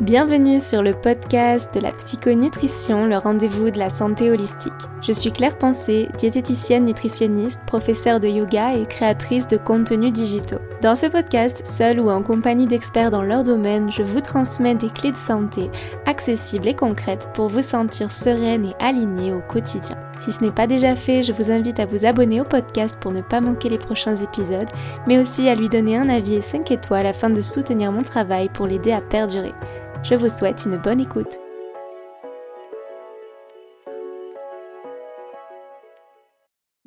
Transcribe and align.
Bienvenue 0.00 0.58
sur 0.58 0.82
le 0.82 0.94
podcast 0.94 1.74
de 1.74 1.80
la 1.80 1.92
psychonutrition, 1.92 3.04
le 3.04 3.18
rendez-vous 3.18 3.70
de 3.70 3.78
la 3.78 3.90
santé 3.90 4.30
holistique. 4.30 4.72
Je 5.02 5.12
suis 5.12 5.30
Claire 5.30 5.58
Pensée, 5.58 6.08
diététicienne 6.16 6.86
nutritionniste, 6.86 7.60
professeure 7.66 8.18
de 8.18 8.26
yoga 8.26 8.74
et 8.74 8.86
créatrice 8.86 9.46
de 9.48 9.58
contenus 9.58 10.12
digitaux. 10.12 10.60
Dans 10.82 10.96
ce 10.96 11.06
podcast, 11.06 11.64
seule 11.64 12.00
ou 12.00 12.10
en 12.10 12.24
compagnie 12.24 12.66
d'experts 12.66 13.12
dans 13.12 13.22
leur 13.22 13.44
domaine, 13.44 13.88
je 13.92 14.02
vous 14.02 14.20
transmets 14.20 14.74
des 14.74 14.88
clés 14.88 15.12
de 15.12 15.16
santé 15.16 15.70
accessibles 16.06 16.66
et 16.66 16.74
concrètes 16.74 17.30
pour 17.34 17.46
vous 17.46 17.62
sentir 17.62 18.10
sereine 18.10 18.64
et 18.64 18.84
alignée 18.84 19.32
au 19.32 19.40
quotidien. 19.42 19.96
Si 20.18 20.32
ce 20.32 20.42
n'est 20.42 20.50
pas 20.50 20.66
déjà 20.66 20.96
fait, 20.96 21.22
je 21.22 21.32
vous 21.32 21.52
invite 21.52 21.78
à 21.78 21.86
vous 21.86 22.04
abonner 22.04 22.40
au 22.40 22.44
podcast 22.44 22.98
pour 22.98 23.12
ne 23.12 23.20
pas 23.20 23.40
manquer 23.40 23.68
les 23.68 23.78
prochains 23.78 24.16
épisodes, 24.16 24.68
mais 25.06 25.20
aussi 25.20 25.48
à 25.48 25.54
lui 25.54 25.68
donner 25.68 25.96
un 25.96 26.08
avis 26.08 26.34
et 26.34 26.40
5 26.40 26.68
étoiles 26.72 27.06
afin 27.06 27.30
de 27.30 27.40
soutenir 27.40 27.92
mon 27.92 28.02
travail 28.02 28.48
pour 28.48 28.66
l'aider 28.66 28.90
à 28.90 29.00
perdurer. 29.00 29.52
Je 30.02 30.16
vous 30.16 30.28
souhaite 30.28 30.64
une 30.66 30.78
bonne 30.78 31.00
écoute. 31.00 31.38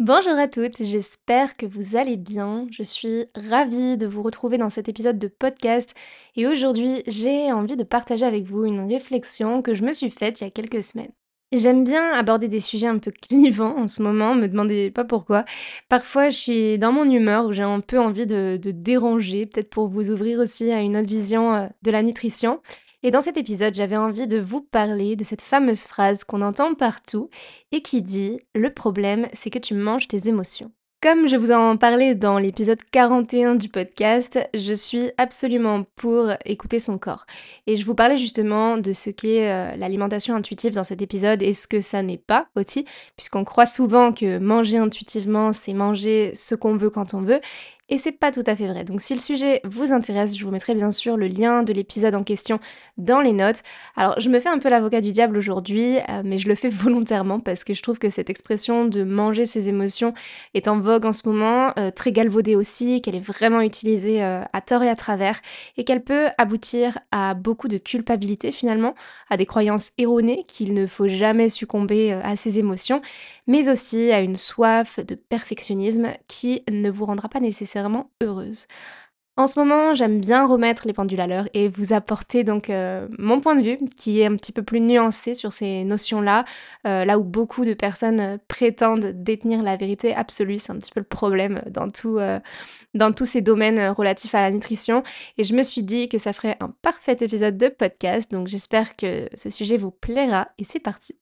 Bonjour 0.05 0.34
à 0.34 0.48
toutes, 0.48 0.84
j'espère 0.84 1.58
que 1.58 1.66
vous 1.66 1.95
allez 1.95 2.16
bien. 2.16 2.68
Je 2.70 2.84
suis 2.84 3.26
ravie 3.34 3.98
de 3.98 4.05
vous 4.05 4.22
retrouver 4.22 4.59
dans 4.59 4.70
cet 4.70 4.88
épisode 4.88 5.18
de 5.18 5.28
podcast 5.28 5.95
et 6.36 6.45
aujourd'hui 6.45 7.02
j'ai 7.08 7.52
envie 7.52 7.76
de 7.76 7.84
partager 7.84 8.23
avec 8.23 8.44
vous 8.44 8.66
une 8.66 8.88
réflexion 8.88 9.64
que 9.64 9.73
je 9.73 9.84
me 9.84 9.91
suis 9.94 10.12
faite 10.12 10.41
il 10.41 10.44
y 10.44 10.48
a 10.48 10.52
quelques 10.52 10.84
semaines. 10.84 11.12
J'aime 11.52 11.84
bien 11.84 12.08
aborder 12.14 12.48
des 12.48 12.59
sujets 12.59 12.86
un 12.86 13.00
peu 13.00 13.09
clivants 13.09 13.80
en 13.80 13.88
ce 13.88 14.04
moment, 14.04 14.36
me 14.36 14.48
demandez 14.48 14.91
pas 14.91 15.05
pourquoi. 15.05 15.44
Parfois, 15.90 16.30
je 16.30 16.38
suis 16.38 16.78
dans 16.78 16.92
mon 16.92 17.09
humeur 17.09 17.48
où 17.48 17.52
j'ai 17.52 17.64
un 17.64 17.80
peu 17.80 18.00
envie 18.00 18.28
de, 18.28 18.59
déranger, 18.64 19.48
peut-être 19.48 19.72
pour 19.72 19.88
vous 19.88 20.12
ouvrir 20.12 20.38
aussi 20.38 20.72
à 20.72 20.81
une 20.81 20.98
autre 20.98 21.09
vision 21.09 21.56
euh, 21.56 21.66
de 21.81 21.90
la 21.90 22.03
nutrition. 22.03 22.62
Et 23.06 23.11
dans 23.11 23.22
cet 23.22 23.38
épisode, 23.38 23.75
j'avais 23.75 23.98
envie 23.98 24.25
de 24.25 24.39
vous 24.39 24.61
parler 24.61 25.16
de 25.16 25.23
cette 25.23 25.44
fameuse 25.44 25.84
phrase 25.84 26.23
qu'on 26.23 26.42
entend 26.42 26.73
partout 26.73 27.30
et 27.72 27.84
qui 27.84 28.02
dit⁇ 28.02 28.39
Le 28.59 28.73
problème, 28.73 29.28
c'est 29.31 29.52
que 29.52 29.59
tu 29.59 29.75
manges 29.75 30.08
tes 30.08 30.28
émotions⁇ 30.28 30.67
comme 31.06 31.28
je 31.28 31.36
vous 31.36 31.52
en 31.52 31.78
parlais 31.78 32.16
dans 32.16 32.39
l'épisode 32.39 32.80
41 32.92 33.53
du 33.53 33.70
podcast, 33.70 34.39
je 34.56 34.73
suis 34.73 35.12
absolument 35.20 35.84
pour 35.95 36.31
écouter 36.45 36.80
son 36.80 36.97
corps. 36.97 37.28
Et 37.67 37.78
je 37.78 37.86
vous 37.86 37.94
parlais 37.94 38.17
justement 38.17 38.78
de 38.78 38.92
ce 38.92 39.12
qu'est 39.12 39.52
euh, 39.52 39.75
l'alimentation 39.75 40.34
intuitive 40.34 40.73
dans 40.73 40.84
cet 40.84 41.03
épisode 41.03 41.44
et 41.44 41.53
ce 41.53 41.67
que 41.67 41.80
ça 41.80 42.02
n'est 42.02 42.17
pas 42.17 42.47
aussi, 42.56 42.86
puisqu'on 43.17 43.44
croit 43.44 43.67
souvent 43.67 44.14
que 44.14 44.40
manger 44.40 44.80
intuitivement, 44.80 45.53
c'est 45.53 45.73
manger 45.73 46.34
ce 46.34 46.56
qu'on 46.56 46.75
veut 46.75 46.90
quand 46.90 47.14
on 47.14 47.22
veut. 47.22 47.40
Et 47.88 48.00
c'est 48.00 48.11
pas 48.11 48.31
tout 48.31 48.41
à 48.47 48.55
fait 48.55 48.66
vrai. 48.66 48.83
Donc 48.83 49.00
si 49.00 49.14
le 49.14 49.19
sujet 49.19 49.61
vous 49.64 49.91
intéresse, 49.91 50.36
je 50.36 50.44
vous 50.44 50.50
mettrai 50.50 50.73
bien 50.73 50.89
sûr 50.89 51.17
le 51.17 51.28
lien 51.28 51.61
de 51.61 51.72
l'épisode 51.72 52.16
en 52.16 52.23
question 52.23 52.59
dans 52.97 53.22
les 53.22 53.31
notes. 53.31 53.61
Alors 53.95 54.19
je 54.19 54.28
me 54.30 54.39
fais 54.39 54.50
un 54.50 54.58
peu 54.58 54.69
l'avocat 54.69 55.02
du 55.02 55.11
diable 55.11 55.38
aujourd'hui, 55.38 56.00
euh, 56.00 56.23
mais 56.25 56.39
je 56.39 56.47
le 56.47 56.56
fais 56.56 56.69
volontairement 56.69 57.39
parce 57.39 57.63
que 57.63 57.75
je 57.75 57.83
trouve 57.83 58.00
que 58.00 58.09
cette 58.09 58.31
expression 58.31 58.86
de 58.86 59.03
manger 59.03 59.45
ses 59.45 59.69
émotions 59.69 60.16
est 60.56 60.67
en 60.67 60.80
vogue 60.80 61.06
en 61.06 61.11
ce 61.11 61.30
moment, 61.30 61.73
euh, 61.78 61.91
très 61.91 62.11
galvaudée 62.11 62.56
aussi, 62.56 63.03
qu'elle 63.03 63.13
est 63.13 63.19
vraiment 63.19 63.61
utilisée 63.61 64.23
euh, 64.23 64.41
à 64.52 64.61
tort 64.61 64.81
et 64.81 64.89
à 64.89 64.95
travers, 64.95 65.39
et 65.78 65.83
qu'elle 65.83 66.03
peut 66.03 66.30
aboutir 66.39 66.97
à 67.11 67.36
beaucoup 67.36 67.67
de 67.67 67.78
culpabilité 67.78 68.52
finalement, 68.52 68.95
à 69.30 69.38
des 69.38 69.45
croyances 69.45 69.91
erronées 70.00 70.44
qu'il 70.47 70.73
ne 70.73 70.88
faut 70.88 71.08
jamais 71.08 71.50
succomber 71.50 72.13
à 72.13 72.36
ses 72.36 72.58
émotions, 72.58 73.03
mais 73.45 73.69
aussi 73.69 74.11
à 74.11 74.22
une 74.22 74.38
soif 74.38 75.00
de 75.00 75.13
perfectionnisme 75.13 76.08
qui 76.28 76.63
ne 76.67 76.89
vous 76.89 77.06
rendra 77.06 77.30
pas 77.30 77.39
nécessairement 77.76 78.12
heureuse. 78.22 78.68
En 79.38 79.48
ce 79.48 79.59
moment, 79.59 79.94
j'aime 79.94 80.22
bien 80.22 80.48
remettre 80.48 80.88
les 80.88 80.94
pendules 80.94 81.20
à 81.20 81.28
l'heure 81.28 81.50
et 81.54 81.68
vous 81.68 81.92
apporter 81.92 82.45
donc 82.45 82.70
euh, 82.70 83.06
mon 83.20 83.42
point 83.42 83.58
de 83.58 83.62
vue 83.62 83.78
qui 83.98 84.22
est 84.22 84.26
un 84.26 84.38
petit 84.38 84.54
peu 84.54 84.64
plus 84.64 84.80
nuancé 84.80 85.34
sur 85.34 85.52
ces 85.52 85.84
notions-là, 85.84 86.46
euh, 86.88 87.03
là 87.03 87.19
où 87.19 87.24
beaucoup 87.25 87.66
de 87.66 87.74
personnes 87.74 88.22
euh, 88.22 88.38
prétendent 88.47 89.08
détenir 89.08 89.62
la 89.62 89.75
vérité 89.75 90.16
absolue, 90.16 90.58
c'est 90.58 90.72
un 90.72 90.78
petit 90.78 90.94
peu 90.94 91.02
le 91.02 91.06
problème 91.06 91.62
dans, 91.69 91.90
tout, 91.90 92.18
dans 92.94 93.12
tous 93.12 93.25
ces 93.25 93.41
domaines 93.41 93.90
relatifs 93.90 94.35
à 94.35 94.41
la 94.41 94.52
nutrition. 94.52 95.03
Et 95.38 95.44
je 95.44 95.53
me 95.53 95.64
suis 95.64 95.84
dit 95.84 96.08
que 96.08 96.18
ça 96.18 96.31
ferait 96.31 96.56
un 96.62 96.74
parfait 96.81 97.18
épisode 97.19 97.58
de 97.58 97.68
podcast, 97.68 98.31
donc 98.31 98.47
j'espère 98.47 98.96
que 98.96 99.28
ce 99.35 99.50
sujet 99.50 99.75
vous 99.75 99.91
plaira 99.91 100.47
et 100.58 100.64
c'est 100.64 100.80
parti. 100.80 101.18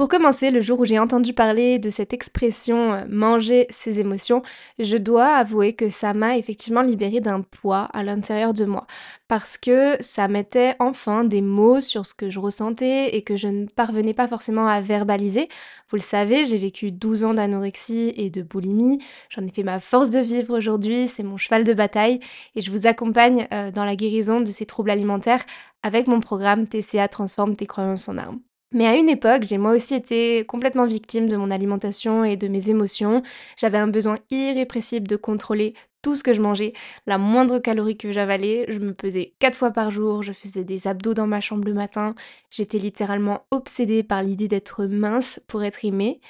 Pour 0.00 0.08
commencer, 0.08 0.50
le 0.50 0.62
jour 0.62 0.80
où 0.80 0.86
j'ai 0.86 0.98
entendu 0.98 1.34
parler 1.34 1.78
de 1.78 1.90
cette 1.90 2.14
expression 2.14 2.94
euh, 2.94 3.04
manger 3.06 3.66
ses 3.68 4.00
émotions, 4.00 4.40
je 4.78 4.96
dois 4.96 5.26
avouer 5.34 5.74
que 5.74 5.90
ça 5.90 6.14
m'a 6.14 6.38
effectivement 6.38 6.80
libéré 6.80 7.20
d'un 7.20 7.42
poids 7.42 7.86
à 7.92 8.02
l'intérieur 8.02 8.54
de 8.54 8.64
moi 8.64 8.86
parce 9.28 9.58
que 9.58 10.02
ça 10.02 10.26
mettait 10.26 10.74
enfin 10.78 11.22
des 11.22 11.42
mots 11.42 11.80
sur 11.80 12.06
ce 12.06 12.14
que 12.14 12.30
je 12.30 12.38
ressentais 12.38 13.14
et 13.14 13.20
que 13.20 13.36
je 13.36 13.48
ne 13.48 13.66
parvenais 13.66 14.14
pas 14.14 14.26
forcément 14.26 14.66
à 14.66 14.80
verbaliser. 14.80 15.50
Vous 15.90 15.96
le 15.96 16.00
savez, 16.00 16.46
j'ai 16.46 16.56
vécu 16.56 16.92
12 16.92 17.24
ans 17.24 17.34
d'anorexie 17.34 18.14
et 18.16 18.30
de 18.30 18.40
boulimie, 18.40 19.00
j'en 19.28 19.44
ai 19.44 19.50
fait 19.50 19.64
ma 19.64 19.80
force 19.80 20.08
de 20.08 20.20
vivre 20.20 20.56
aujourd'hui, 20.56 21.08
c'est 21.08 21.24
mon 21.24 21.36
cheval 21.36 21.62
de 21.62 21.74
bataille 21.74 22.20
et 22.54 22.62
je 22.62 22.70
vous 22.70 22.86
accompagne 22.86 23.46
euh, 23.52 23.70
dans 23.70 23.84
la 23.84 23.96
guérison 23.96 24.40
de 24.40 24.50
ces 24.50 24.64
troubles 24.64 24.92
alimentaires 24.92 25.44
avec 25.82 26.08
mon 26.08 26.20
programme 26.20 26.66
TCA 26.66 27.06
Transforme 27.08 27.54
tes 27.54 27.66
croyances 27.66 28.08
en 28.08 28.16
armes. 28.16 28.40
Mais 28.72 28.86
à 28.86 28.94
une 28.94 29.08
époque, 29.08 29.42
j'ai 29.42 29.58
moi 29.58 29.72
aussi 29.72 29.94
été 29.94 30.44
complètement 30.46 30.86
victime 30.86 31.28
de 31.28 31.36
mon 31.36 31.50
alimentation 31.50 32.22
et 32.24 32.36
de 32.36 32.46
mes 32.46 32.70
émotions. 32.70 33.22
J'avais 33.56 33.78
un 33.78 33.88
besoin 33.88 34.18
irrépressible 34.30 35.08
de 35.08 35.16
contrôler 35.16 35.74
tout 36.02 36.14
ce 36.14 36.22
que 36.22 36.32
je 36.32 36.40
mangeais, 36.40 36.72
la 37.06 37.18
moindre 37.18 37.58
calorie 37.58 37.96
que 37.96 38.12
j'avalais. 38.12 38.66
Je 38.68 38.78
me 38.78 38.94
pesais 38.94 39.34
quatre 39.40 39.56
fois 39.56 39.70
par 39.72 39.90
jour, 39.90 40.22
je 40.22 40.32
faisais 40.32 40.64
des 40.64 40.86
abdos 40.86 41.14
dans 41.14 41.26
ma 41.26 41.40
chambre 41.40 41.66
le 41.66 41.74
matin. 41.74 42.14
J'étais 42.50 42.78
littéralement 42.78 43.44
obsédée 43.50 44.04
par 44.04 44.22
l'idée 44.22 44.48
d'être 44.48 44.84
mince 44.86 45.40
pour 45.48 45.64
être 45.64 45.84
aimée. 45.84 46.20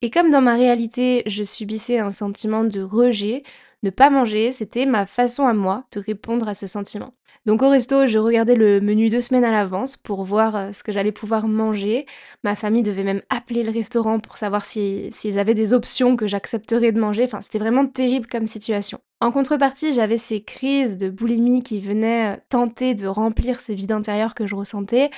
Et 0.00 0.10
comme 0.10 0.30
dans 0.30 0.42
ma 0.42 0.54
réalité, 0.54 1.22
je 1.26 1.44
subissais 1.44 1.98
un 1.98 2.10
sentiment 2.10 2.64
de 2.64 2.80
rejet, 2.80 3.44
ne 3.82 3.90
pas 3.90 4.10
manger, 4.10 4.52
c'était 4.52 4.86
ma 4.86 5.06
façon 5.06 5.46
à 5.46 5.54
moi 5.54 5.84
de 5.92 6.00
répondre 6.00 6.48
à 6.48 6.54
ce 6.54 6.66
sentiment. 6.66 7.12
Donc 7.44 7.62
au 7.62 7.70
resto, 7.70 8.06
je 8.06 8.18
regardais 8.18 8.54
le 8.54 8.80
menu 8.80 9.08
deux 9.08 9.20
semaines 9.20 9.44
à 9.44 9.50
l'avance 9.50 9.96
pour 9.96 10.22
voir 10.22 10.54
euh, 10.54 10.72
ce 10.72 10.84
que 10.84 10.92
j'allais 10.92 11.10
pouvoir 11.10 11.48
manger. 11.48 12.06
Ma 12.44 12.54
famille 12.54 12.84
devait 12.84 13.02
même 13.02 13.20
appeler 13.30 13.64
le 13.64 13.72
restaurant 13.72 14.20
pour 14.20 14.36
savoir 14.36 14.64
s'ils 14.64 15.38
avaient 15.40 15.54
des 15.54 15.74
options 15.74 16.14
que 16.14 16.28
j'accepterais 16.28 16.92
de 16.92 17.00
manger. 17.00 17.24
Enfin, 17.24 17.40
c'était 17.40 17.58
vraiment 17.58 17.84
terrible 17.84 18.28
comme 18.28 18.46
situation. 18.46 19.00
En 19.20 19.32
contrepartie, 19.32 19.92
j'avais 19.92 20.18
ces 20.18 20.42
crises 20.44 20.96
de 20.96 21.10
boulimie 21.10 21.64
qui 21.64 21.80
venaient 21.80 22.36
euh, 22.36 22.40
tenter 22.48 22.94
de 22.94 23.08
remplir 23.08 23.58
ce 23.58 23.72
vide 23.72 23.92
intérieur 23.92 24.34
que 24.34 24.46
je 24.46 24.54
ressentais. 24.54 25.10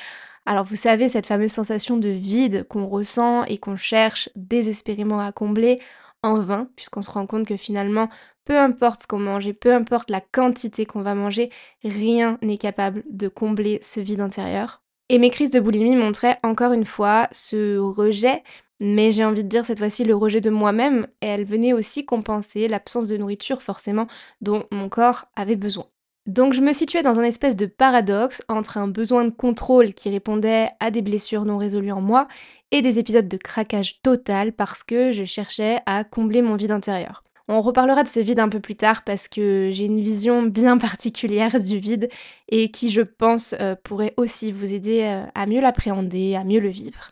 Alors 0.46 0.64
vous 0.64 0.76
savez, 0.76 1.08
cette 1.08 1.26
fameuse 1.26 1.52
sensation 1.52 1.98
de 1.98 2.08
vide 2.08 2.66
qu'on 2.68 2.86
ressent 2.86 3.44
et 3.44 3.58
qu'on 3.58 3.76
cherche 3.76 4.30
désespérément 4.34 5.20
à 5.20 5.32
combler 5.32 5.80
en 6.24 6.40
vain, 6.40 6.68
puisqu'on 6.74 7.02
se 7.02 7.10
rend 7.10 7.26
compte 7.26 7.46
que 7.46 7.56
finalement, 7.56 8.08
peu 8.44 8.58
importe 8.58 9.02
ce 9.02 9.06
qu'on 9.06 9.18
mange 9.18 9.46
et 9.46 9.52
peu 9.52 9.72
importe 9.72 10.10
la 10.10 10.20
quantité 10.20 10.86
qu'on 10.86 11.02
va 11.02 11.14
manger, 11.14 11.50
rien 11.84 12.38
n'est 12.42 12.58
capable 12.58 13.04
de 13.08 13.28
combler 13.28 13.78
ce 13.82 14.00
vide 14.00 14.20
intérieur. 14.20 14.82
Et 15.10 15.18
mes 15.18 15.30
crises 15.30 15.50
de 15.50 15.60
boulimie 15.60 15.96
montraient 15.96 16.38
encore 16.42 16.72
une 16.72 16.86
fois 16.86 17.28
ce 17.30 17.76
rejet, 17.78 18.42
mais 18.80 19.12
j'ai 19.12 19.24
envie 19.24 19.44
de 19.44 19.48
dire 19.48 19.66
cette 19.66 19.78
fois-ci 19.78 20.04
le 20.04 20.16
rejet 20.16 20.40
de 20.40 20.50
moi-même, 20.50 21.06
et 21.20 21.26
elle 21.26 21.44
venait 21.44 21.74
aussi 21.74 22.06
compenser 22.06 22.68
l'absence 22.68 23.08
de 23.08 23.18
nourriture 23.18 23.62
forcément 23.62 24.06
dont 24.40 24.64
mon 24.72 24.88
corps 24.88 25.26
avait 25.36 25.56
besoin. 25.56 25.86
Donc 26.26 26.54
je 26.54 26.62
me 26.62 26.72
situais 26.72 27.02
dans 27.02 27.20
un 27.20 27.24
espèce 27.24 27.54
de 27.54 27.66
paradoxe 27.66 28.42
entre 28.48 28.78
un 28.78 28.88
besoin 28.88 29.26
de 29.26 29.30
contrôle 29.30 29.92
qui 29.92 30.08
répondait 30.08 30.68
à 30.80 30.90
des 30.90 31.02
blessures 31.02 31.44
non 31.44 31.58
résolues 31.58 31.92
en 31.92 32.00
moi 32.00 32.28
et 32.70 32.80
des 32.80 32.98
épisodes 32.98 33.28
de 33.28 33.36
craquage 33.36 34.00
total 34.00 34.54
parce 34.54 34.82
que 34.82 35.12
je 35.12 35.24
cherchais 35.24 35.80
à 35.84 36.02
combler 36.02 36.40
mon 36.40 36.56
vide 36.56 36.70
intérieur. 36.70 37.24
On 37.46 37.60
reparlera 37.60 38.02
de 38.02 38.08
ce 38.08 38.20
vide 38.20 38.40
un 38.40 38.48
peu 38.48 38.58
plus 38.58 38.74
tard 38.74 39.04
parce 39.04 39.28
que 39.28 39.68
j'ai 39.70 39.84
une 39.84 40.00
vision 40.00 40.42
bien 40.42 40.78
particulière 40.78 41.62
du 41.62 41.78
vide 41.78 42.08
et 42.48 42.70
qui 42.70 42.88
je 42.88 43.02
pense 43.02 43.54
euh, 43.60 43.74
pourrait 43.84 44.14
aussi 44.16 44.50
vous 44.50 44.72
aider 44.72 45.02
euh, 45.02 45.26
à 45.34 45.44
mieux 45.44 45.60
l'appréhender, 45.60 46.36
à 46.36 46.44
mieux 46.44 46.60
le 46.60 46.70
vivre. 46.70 47.10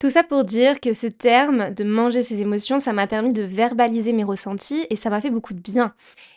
Tout 0.00 0.08
ça 0.08 0.24
pour 0.24 0.44
dire 0.44 0.80
que 0.80 0.94
ce 0.94 1.06
terme 1.06 1.74
de 1.74 1.84
manger 1.84 2.22
ses 2.22 2.40
émotions, 2.40 2.78
ça 2.78 2.94
m'a 2.94 3.06
permis 3.06 3.34
de 3.34 3.42
verbaliser 3.42 4.14
mes 4.14 4.24
ressentis 4.24 4.86
et 4.88 4.96
ça 4.96 5.10
m'a 5.10 5.20
fait 5.20 5.28
beaucoup 5.28 5.52
de 5.52 5.60
bien. 5.60 5.92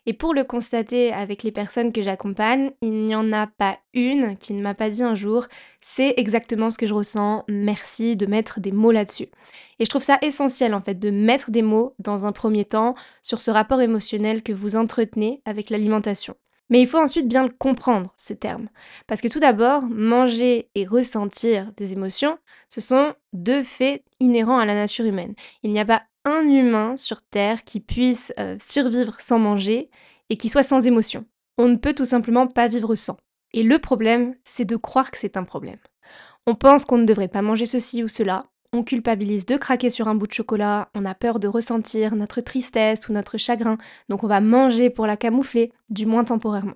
Et 0.06 0.12
pour 0.12 0.34
le 0.34 0.44
constater 0.44 1.14
avec 1.14 1.44
les 1.44 1.52
personnes 1.54 1.94
que 1.94 2.02
j'accompagne, 2.02 2.72
il 2.82 3.06
n'y 3.06 3.16
en 3.16 3.32
a 3.32 3.48
pas 3.48 3.78
une 3.94 4.36
qui 4.38 4.54
ne 4.54 4.62
m'a 4.62 4.74
pas 4.74 4.90
dit 4.90 5.02
un 5.02 5.16
jour 5.16 5.48
c'est 5.80 6.14
exactement 6.18 6.72
ce 6.72 6.78
que 6.78 6.88
je 6.88 6.94
ressens, 6.94 7.46
merci 7.48 8.18
de 8.18 8.26
mettre 8.26 8.60
des 8.60 8.74
mots 8.74 8.92
là-dessus. 8.92 9.30
Et 9.80 9.86
je 9.86 9.90
trouve 9.90 10.04
ça 10.04 10.18
essentiel 10.22 10.74
en 10.74 10.82
fait 10.82 11.00
de 11.00 11.10
mettre 11.10 11.50
des 11.50 11.62
mots 11.62 11.96
dans 12.00 12.26
un 12.26 12.34
premier 12.34 12.66
temps 12.66 12.96
sur 13.22 13.40
ce 13.40 13.50
rapport 13.50 13.80
émotionnel 13.80 14.44
que 14.44 14.52
vous 14.52 14.76
entretenez 14.76 15.42
avec 15.46 15.70
l'alimentation. 15.70 16.36
Mais 16.74 16.82
il 16.82 16.88
faut 16.88 16.98
ensuite 16.98 17.28
bien 17.28 17.44
le 17.44 17.52
comprendre, 17.52 18.12
ce 18.18 18.34
terme. 18.34 18.68
Parce 19.06 19.22
que 19.22 19.28
tout 19.28 19.40
d'abord, 19.40 19.84
manger 19.84 20.72
et 20.74 20.88
ressentir 20.88 21.72
des 21.78 21.94
émotions, 21.94 22.40
ce 22.68 22.82
sont 22.82 23.14
deux 23.32 23.62
faits 23.62 24.04
inhérents 24.20 24.58
à 24.58 24.66
la 24.66 24.74
nature 24.74 25.06
humaine. 25.06 25.36
Il 25.62 25.72
n'y 25.72 25.80
a 25.80 25.86
pas 25.86 26.02
un 26.26 26.50
humain 26.50 26.98
sur 26.98 27.22
Terre 27.22 27.64
qui 27.64 27.80
puisse 27.80 28.34
euh, 28.40 28.56
survivre 28.60 29.14
sans 29.20 29.38
manger 29.38 29.92
et 30.30 30.38
qui 30.38 30.50
soit 30.50 30.64
sans 30.64 30.88
émotion. 30.88 31.26
On 31.60 31.68
ne 31.68 31.76
peut 31.76 31.94
tout 31.94 32.06
simplement 32.06 32.48
pas 32.48 32.68
vivre 32.68 32.96
sans. 32.96 33.18
Et 33.54 33.62
le 33.62 33.78
problème, 33.78 34.34
c'est 34.44 34.66
de 34.66 34.76
croire 34.76 35.12
que 35.12 35.20
c'est 35.20 35.38
un 35.38 35.44
problème. 35.44 35.78
On 36.48 36.56
pense 36.56 36.86
qu'on 36.86 36.98
ne 36.98 37.06
devrait 37.06 37.28
pas 37.28 37.44
manger 37.44 37.68
ceci 37.68 38.02
ou 38.04 38.08
cela, 38.08 38.46
on 38.74 38.84
culpabilise 38.84 39.46
de 39.46 39.56
craquer 39.56 39.90
sur 39.90 40.08
un 40.08 40.16
bout 40.16 40.28
de 40.28 40.34
chocolat, 40.34 40.90
on 40.96 41.06
a 41.06 41.14
peur 41.14 41.40
de 41.40 41.48
ressentir 41.48 42.16
notre 42.16 42.42
tristesse 42.42 43.08
ou 43.08 43.14
notre 43.14 43.38
chagrin, 43.38 43.78
donc 44.10 44.24
on 44.24 44.28
va 44.28 44.42
manger 44.42 44.90
pour 44.90 45.08
la 45.08 45.16
camoufler, 45.16 45.72
du 45.90 46.06
moins 46.06 46.24
temporairement. 46.24 46.74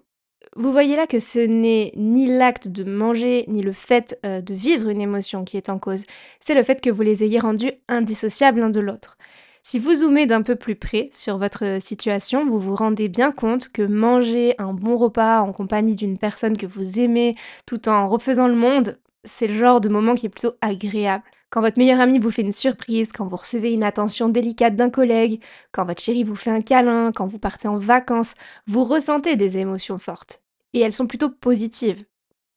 Vous 0.55 0.71
voyez 0.71 0.95
là 0.95 1.07
que 1.07 1.19
ce 1.19 1.39
n'est 1.39 1.91
ni 1.97 2.27
l'acte 2.27 2.67
de 2.67 2.83
manger, 2.83 3.45
ni 3.47 3.61
le 3.61 3.73
fait 3.73 4.17
euh, 4.25 4.41
de 4.41 4.53
vivre 4.53 4.89
une 4.89 5.01
émotion 5.01 5.43
qui 5.43 5.57
est 5.57 5.69
en 5.69 5.79
cause, 5.79 6.05
c'est 6.39 6.53
le 6.53 6.63
fait 6.63 6.79
que 6.79 6.89
vous 6.89 7.01
les 7.01 7.23
ayez 7.23 7.39
rendus 7.39 7.71
indissociables 7.87 8.59
l'un 8.59 8.69
de 8.69 8.79
l'autre. 8.79 9.17
Si 9.63 9.79
vous 9.79 9.95
zoomez 9.95 10.27
d'un 10.27 10.43
peu 10.43 10.55
plus 10.55 10.75
près 10.75 11.09
sur 11.11 11.37
votre 11.37 11.81
situation, 11.81 12.45
vous 12.45 12.59
vous 12.59 12.75
rendez 12.75 13.09
bien 13.09 13.33
compte 13.33 13.67
que 13.67 13.81
manger 13.81 14.55
un 14.59 14.71
bon 14.71 14.95
repas 14.95 15.41
en 15.41 15.51
compagnie 15.51 15.97
d'une 15.97 16.17
personne 16.17 16.55
que 16.55 16.65
vous 16.65 17.01
aimez 17.01 17.35
tout 17.65 17.89
en 17.89 18.07
refaisant 18.07 18.47
le 18.47 18.55
monde, 18.55 18.97
c'est 19.27 19.47
le 19.47 19.57
genre 19.57 19.81
de 19.81 19.89
moment 19.89 20.15
qui 20.15 20.25
est 20.25 20.29
plutôt 20.29 20.55
agréable. 20.61 21.23
Quand 21.49 21.61
votre 21.61 21.77
meilleur 21.77 22.01
ami 22.01 22.19
vous 22.19 22.31
fait 22.31 22.41
une 22.41 22.51
surprise, 22.51 23.11
quand 23.11 23.27
vous 23.27 23.35
recevez 23.35 23.73
une 23.73 23.83
attention 23.83 24.27
délicate 24.27 24.75
d'un 24.75 24.89
collègue, 24.89 25.41
quand 25.71 25.85
votre 25.85 26.01
chéri 26.01 26.23
vous 26.23 26.35
fait 26.35 26.49
un 26.49 26.61
câlin, 26.61 27.11
quand 27.13 27.27
vous 27.27 27.39
partez 27.39 27.67
en 27.67 27.77
vacances, 27.77 28.33
vous 28.65 28.83
ressentez 28.83 29.35
des 29.35 29.57
émotions 29.57 29.97
fortes. 29.97 30.43
Et 30.73 30.79
elles 30.79 30.93
sont 30.93 31.07
plutôt 31.07 31.29
positives. 31.29 32.03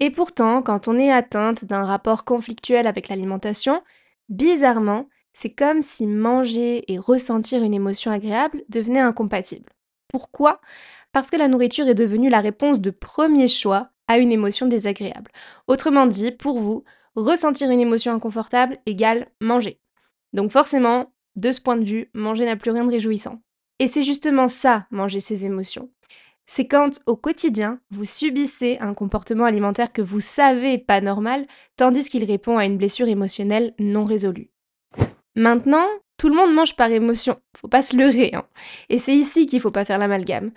Et 0.01 0.11
pourtant, 0.11 0.63
quand 0.63 0.89
on 0.89 0.99
est 0.99 1.13
atteinte 1.13 1.65
d'un 1.65 1.85
rapport 1.85 2.25
conflictuel 2.25 2.87
avec 2.87 3.09
l'alimentation, 3.09 3.83
bizarrement, 4.29 5.09
c'est 5.33 5.51
comme 5.51 5.83
si 5.83 6.07
manger 6.07 6.91
et 6.93 6.99
ressentir 6.99 7.63
une 7.63 7.75
émotion 7.75 8.11
agréable 8.11 8.63
devenaient 8.69 9.01
incompatibles. 9.01 9.71
Pourquoi? 10.09 10.61
Parce 11.13 11.31
que 11.31 11.37
la 11.37 11.49
nourriture 11.49 11.87
est 11.87 11.95
devenue 11.95 12.29
la 12.29 12.41
réponse 12.41 12.81
de 12.81 12.91
premier 12.91 13.47
choix 13.47 13.91
à 14.11 14.19
une 14.19 14.33
émotion 14.33 14.67
désagréable. 14.67 15.31
Autrement 15.69 16.05
dit, 16.05 16.33
pour 16.33 16.59
vous, 16.59 16.83
ressentir 17.15 17.71
une 17.71 17.79
émotion 17.79 18.13
inconfortable 18.13 18.77
égale 18.85 19.29
manger. 19.41 19.79
Donc 20.33 20.51
forcément, 20.51 21.13
de 21.37 21.53
ce 21.53 21.61
point 21.61 21.77
de 21.77 21.85
vue, 21.85 22.11
manger 22.13 22.45
n'a 22.45 22.57
plus 22.57 22.73
rien 22.73 22.85
de 22.85 22.91
réjouissant. 22.91 23.41
Et 23.79 23.87
c'est 23.87 24.03
justement 24.03 24.49
ça, 24.49 24.89
manger 24.91 25.21
ses 25.21 25.45
émotions. 25.47 25.91
C'est 26.47 26.67
quand, 26.67 26.99
au 27.07 27.15
quotidien, 27.15 27.79
vous 27.91 28.05
subissez 28.05 28.79
un 28.81 28.95
comportement 28.95 29.45
alimentaire 29.45 29.93
que 29.93 30.03
vous 30.03 30.19
savez 30.19 30.79
pas 30.79 31.01
normal, 31.01 31.47
tandis 31.77 32.09
qu'il 32.09 32.25
répond 32.25 32.59
à 32.59 32.67
une 32.67 32.79
blessure 32.79 33.07
émotionnelle 33.07 33.75
non 33.79 34.05
résolue. 34.05 34.51
Maintenant, 35.37 35.87
tout 36.17 36.29
le 36.29 36.35
monde 36.35 36.53
mange 36.53 36.75
par 36.75 36.91
émotion, 36.91 37.41
faut 37.57 37.69
pas 37.69 37.83
se 37.83 37.97
leurrer. 37.97 38.33
Hein. 38.35 38.43
Et 38.89 38.99
c'est 38.99 39.15
ici 39.15 39.47
qu'il 39.47 39.61
faut 39.61 39.71
pas 39.71 39.85
faire 39.85 39.99
l'amalgame. 39.99 40.51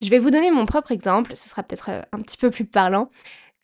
Je 0.00 0.10
vais 0.10 0.18
vous 0.18 0.30
donner 0.30 0.50
mon 0.50 0.64
propre 0.64 0.92
exemple, 0.92 1.34
ce 1.34 1.48
sera 1.48 1.62
peut-être 1.62 1.90
euh, 1.90 2.02
un 2.12 2.20
petit 2.20 2.36
peu 2.36 2.50
plus 2.50 2.64
parlant. 2.64 3.10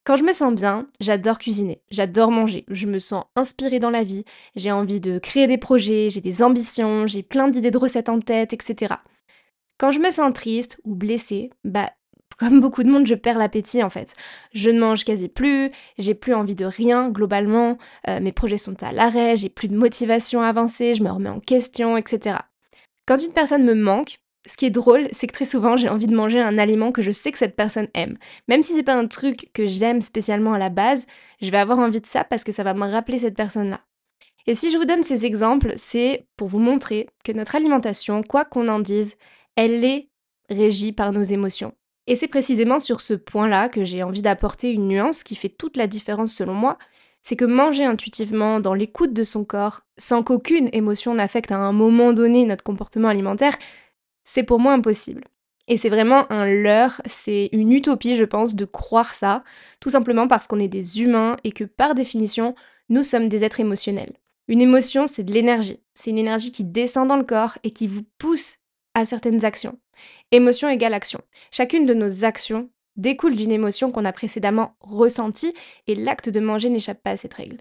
Quand 0.04 0.16
je 0.16 0.25
me 0.25 0.32
sens 0.32 0.52
bien, 0.52 0.88
j'adore 1.00 1.38
cuisiner, 1.38 1.81
j'adore 1.90 2.31
manger, 2.31 2.64
je 2.69 2.86
me 2.86 2.98
sens 2.98 3.25
inspirée 3.36 3.78
dans 3.78 3.90
la 3.90 4.04
vie, 4.04 4.25
j'ai 4.54 4.70
envie 4.70 5.00
de 5.00 5.19
créer 5.19 5.46
des 5.46 5.56
projets, 5.56 6.10
j'ai 6.10 6.20
des 6.20 6.42
ambitions, 6.42 7.06
j'ai 7.06 7.22
plein 7.22 7.48
d'idées 7.48 7.70
de 7.70 7.78
recettes 7.78 8.10
en 8.10 8.20
tête, 8.20 8.52
etc. 8.52 8.96
Quand 9.78 9.92
je 9.92 10.00
me 10.00 10.10
sens 10.10 10.34
triste 10.34 10.78
ou 10.84 10.94
blessée, 10.94 11.50
bah 11.64 11.90
comme 12.38 12.60
beaucoup 12.60 12.82
de 12.82 12.90
monde, 12.90 13.06
je 13.06 13.14
perds 13.14 13.38
l'appétit 13.38 13.82
en 13.82 13.90
fait. 13.90 14.14
Je 14.52 14.69
ne 14.69 14.81
mange 14.81 15.04
quasi 15.04 15.28
plus, 15.28 15.70
j'ai 15.98 16.14
plus 16.14 16.34
envie 16.34 16.56
de 16.56 16.66
rien 16.66 17.10
globalement, 17.10 17.78
euh, 18.08 18.20
mes 18.20 18.32
projets 18.32 18.56
sont 18.56 18.82
à 18.82 18.92
l'arrêt, 18.92 19.36
j'ai 19.36 19.48
plus 19.48 19.69
de 19.69 19.76
motivation 19.76 20.42
à 20.42 20.48
avancer, 20.48 20.94
je 20.94 21.02
me 21.04 21.10
remets 21.10 21.31
en 21.31 21.40
question, 21.40 21.96
etc. 21.96 22.38
Quand 23.06 23.19
une 23.19 23.32
personne 23.32 23.64
me 23.64 23.75
manque, 23.75 24.19
ce 24.46 24.56
qui 24.56 24.67
est 24.67 24.70
drôle, 24.70 25.08
c'est 25.12 25.26
que 25.26 25.32
très 25.32 25.44
souvent 25.44 25.76
j'ai 25.76 25.88
envie 25.88 26.06
de 26.06 26.14
manger 26.14 26.41
un 26.41 26.58
aliment 26.58 26.93
que 26.93 27.02
je 27.02 27.11
sais 27.11 27.32
que 27.32 27.38
cette 27.38 27.56
personne 27.56 27.88
aime. 27.94 28.19
Même 28.49 28.62
si 28.62 28.75
c'est 28.75 28.82
pas 28.82 28.94
un 28.94 29.06
truc 29.06 29.50
que 29.55 29.67
j'aime 29.67 30.00
spécialement 30.00 30.52
à 30.52 30.58
la 30.58 30.69
base, 30.69 31.06
je 31.41 31.50
vais 31.50 31.58
avoir 31.58 31.79
envie 31.79 32.00
de 32.00 32.06
ça 32.06 32.25
parce 32.25 32.44
que 32.44 32.52
ça 32.52 32.62
va 32.62 32.75
me 32.75 32.91
rappeler 32.91 33.19
cette 33.19 33.37
personne-là. 33.37 33.81
Et 34.46 34.55
si 34.55 34.70
je 34.70 34.76
vous 34.76 34.85
donne 34.85 35.02
ces 35.02 35.25
exemples, 35.25 35.73
c'est 35.76 36.26
pour 36.37 36.49
vous 36.49 36.58
montrer 36.58 37.08
que 37.25 37.32
notre 37.32 37.55
alimentation, 37.55 38.23
quoi 38.23 38.44
qu'on 38.44 38.69
en 38.69 38.81
dise, 38.81 39.17
elle 39.56 39.85
est 39.85 40.11
régie 40.50 40.93
par 40.93 41.12
nos 41.12 41.23
émotions. 41.23 41.73
Et 42.06 42.17
c'est 42.17 42.29
précisément 42.29 42.81
sur 42.81 43.00
ce 43.00 43.14
point-là 43.14 43.70
que 43.70 43.85
j'ai 43.85 44.02
envie 44.02 44.20
d'apporter 44.20 44.70
une 44.70 44.88
nuance 44.88 45.23
qui 45.23 45.37
fait 45.37 45.49
toute 45.49 45.79
la 45.79 45.87
différence 45.87 46.35
selon 46.35 46.52
moi, 46.52 46.76
c'est 47.23 47.37
que 47.37 47.46
manger 47.46 47.87
intuitivement 47.87 48.61
dans 48.61 48.75
l'écoute 48.75 49.14
de 49.14 49.25
son 49.25 49.44
corps, 49.44 49.81
sans 49.96 50.23
qu'aucune 50.23 50.69
émotion 50.75 51.14
n'affecte 51.14 51.50
à 51.50 51.56
un 51.56 51.73
moment 51.73 52.12
donné 52.12 52.44
notre 52.44 52.62
comportement 52.62 53.08
alimentaire, 53.08 53.56
c'est 54.24 54.42
pour 54.42 54.58
moi 54.58 54.72
impossible. 54.72 55.22
Et 55.68 55.78
c'est 55.78 55.88
vraiment 55.88 56.30
un 56.30 56.46
leurre, 56.46 57.00
c'est 57.06 57.48
une 57.52 57.72
utopie 57.72 58.16
je 58.16 58.24
pense 58.24 58.54
de 58.54 58.64
croire 58.64 59.14
ça, 59.14 59.44
tout 59.80 59.90
simplement 59.90 60.28
parce 60.28 60.46
qu'on 60.46 60.58
est 60.58 60.68
des 60.68 61.00
humains 61.00 61.36
et 61.44 61.52
que 61.52 61.64
par 61.64 61.94
définition, 61.94 62.54
nous 62.90 63.02
sommes 63.02 63.28
des 63.28 63.44
êtres 63.44 63.60
émotionnels. 63.60 64.12
Une 64.46 64.60
émotion, 64.60 65.06
c'est 65.06 65.22
de 65.22 65.32
l'énergie. 65.32 65.80
C'est 65.94 66.10
une 66.10 66.18
énergie 66.18 66.52
qui 66.52 66.64
descend 66.64 67.08
dans 67.08 67.16
le 67.16 67.24
corps 67.24 67.56
et 67.62 67.70
qui 67.70 67.86
vous 67.86 68.02
pousse 68.18 68.58
à 68.92 69.06
certaines 69.06 69.44
actions. 69.44 69.78
Émotion 70.32 70.68
égale 70.68 70.92
action. 70.92 71.20
Chacune 71.50 71.86
de 71.86 71.94
nos 71.94 72.24
actions 72.24 72.68
découle 72.96 73.36
d'une 73.36 73.52
émotion 73.52 73.90
qu'on 73.90 74.04
a 74.04 74.12
précédemment 74.12 74.76
ressentie 74.80 75.54
et 75.86 75.94
l'acte 75.94 76.28
de 76.28 76.40
manger 76.40 76.68
n'échappe 76.68 77.02
pas 77.02 77.10
à 77.10 77.16
cette 77.16 77.34
règle. 77.34 77.58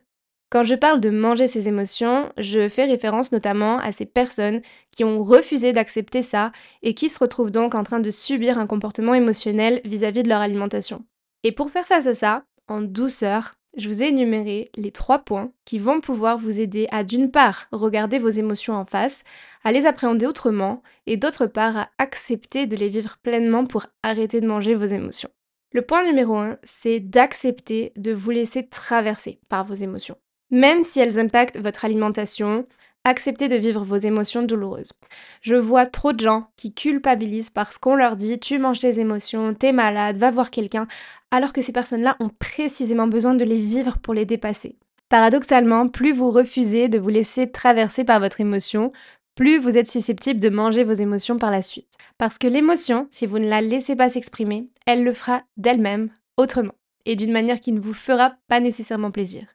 Quand 0.53 0.63
je 0.63 0.75
parle 0.75 1.01
de 1.01 1.09
manger 1.09 1.47
ses 1.47 1.67
émotions, 1.67 2.31
je 2.37 2.67
fais 2.67 2.85
référence 2.85 3.31
notamment 3.31 3.79
à 3.79 3.91
ces 3.91 4.05
personnes 4.05 4.61
qui 4.95 5.03
ont 5.03 5.23
refusé 5.23 5.73
d'accepter 5.73 6.21
ça 6.21 6.51
et 6.83 6.93
qui 6.93 7.09
se 7.09 7.17
retrouvent 7.17 7.49
donc 7.49 7.73
en 7.73 7.83
train 7.83 7.99
de 7.99 8.11
subir 8.11 8.59
un 8.59 8.67
comportement 8.67 9.15
émotionnel 9.15 9.81
vis-à-vis 9.83 10.19
-vis 10.19 10.23
de 10.25 10.29
leur 10.29 10.41
alimentation. 10.41 11.03
Et 11.41 11.53
pour 11.53 11.71
faire 11.71 11.87
face 11.87 12.05
à 12.05 12.13
ça, 12.13 12.43
en 12.67 12.81
douceur, 12.81 13.55
je 13.77 13.87
vous 13.87 14.03
ai 14.03 14.09
énuméré 14.09 14.69
les 14.75 14.91
trois 14.91 15.17
points 15.17 15.51
qui 15.65 15.79
vont 15.79 16.01
pouvoir 16.01 16.37
vous 16.37 16.61
aider 16.61 16.87
à 16.91 17.03
d'une 17.03 17.31
part 17.31 17.65
regarder 17.71 18.19
vos 18.19 18.29
émotions 18.29 18.75
en 18.75 18.85
face, 18.85 19.23
à 19.63 19.71
les 19.71 19.87
appréhender 19.87 20.27
autrement 20.27 20.83
et 21.07 21.17
d'autre 21.17 21.47
part 21.47 21.77
à 21.77 21.89
accepter 21.97 22.67
de 22.67 22.75
les 22.75 22.89
vivre 22.89 23.17
pleinement 23.23 23.65
pour 23.65 23.87
arrêter 24.03 24.39
de 24.39 24.45
manger 24.47 24.75
vos 24.75 24.85
émotions. 24.99 25.31
Le 25.71 25.81
point 25.81 26.03
numéro 26.05 26.35
un, 26.37 26.59
c'est 26.61 26.99
d'accepter 26.99 27.91
de 27.95 28.13
vous 28.13 28.29
laisser 28.29 28.67
traverser 28.67 29.39
par 29.49 29.65
vos 29.65 29.73
émotions. 29.73 30.17
Même 30.53 30.83
si 30.83 30.99
elles 30.99 31.17
impactent 31.17 31.57
votre 31.57 31.83
alimentation, 31.83 32.67
acceptez 33.05 33.47
de 33.47 33.55
vivre 33.55 33.83
vos 33.83 33.95
émotions 33.95 34.43
douloureuses. 34.43 34.93
Je 35.41 35.55
vois 35.55 35.87
trop 35.87 36.13
de 36.13 36.19
gens 36.19 36.45
qui 36.57 36.75
culpabilisent 36.75 37.49
parce 37.49 37.79
qu'on 37.79 37.95
leur 37.95 38.15
dit 38.15 38.37
tu 38.37 38.59
manges 38.59 38.77
tes 38.77 38.99
émotions, 38.99 39.55
t'es 39.55 39.71
malade, 39.71 40.17
va 40.17 40.29
voir 40.29 40.51
quelqu'un, 40.51 40.85
alors 41.31 41.53
que 41.53 41.63
ces 41.63 41.71
personnes-là 41.71 42.17
ont 42.19 42.29
précisément 42.29 43.07
besoin 43.07 43.33
de 43.33 43.43
les 43.43 43.59
vivre 43.59 43.97
pour 43.97 44.13
les 44.13 44.25
dépasser. 44.25 44.77
Paradoxalement, 45.09 45.87
plus 45.87 46.11
vous 46.11 46.29
refusez 46.29 46.87
de 46.87 46.99
vous 46.99 47.09
laisser 47.09 47.49
traverser 47.49 48.03
par 48.03 48.19
votre 48.19 48.39
émotion, 48.39 48.91
plus 49.33 49.57
vous 49.57 49.75
êtes 49.75 49.89
susceptible 49.89 50.39
de 50.39 50.49
manger 50.49 50.83
vos 50.83 50.93
émotions 50.93 51.39
par 51.39 51.49
la 51.49 51.63
suite. 51.63 51.97
Parce 52.19 52.37
que 52.37 52.45
l'émotion, 52.45 53.07
si 53.09 53.25
vous 53.25 53.39
ne 53.39 53.49
la 53.49 53.61
laissez 53.61 53.95
pas 53.95 54.09
s'exprimer, 54.09 54.67
elle 54.85 55.03
le 55.03 55.13
fera 55.13 55.41
d'elle-même, 55.57 56.11
autrement, 56.37 56.75
et 57.07 57.15
d'une 57.15 57.31
manière 57.31 57.59
qui 57.59 57.71
ne 57.71 57.81
vous 57.81 57.93
fera 57.93 58.35
pas 58.47 58.59
nécessairement 58.59 59.09
plaisir. 59.09 59.47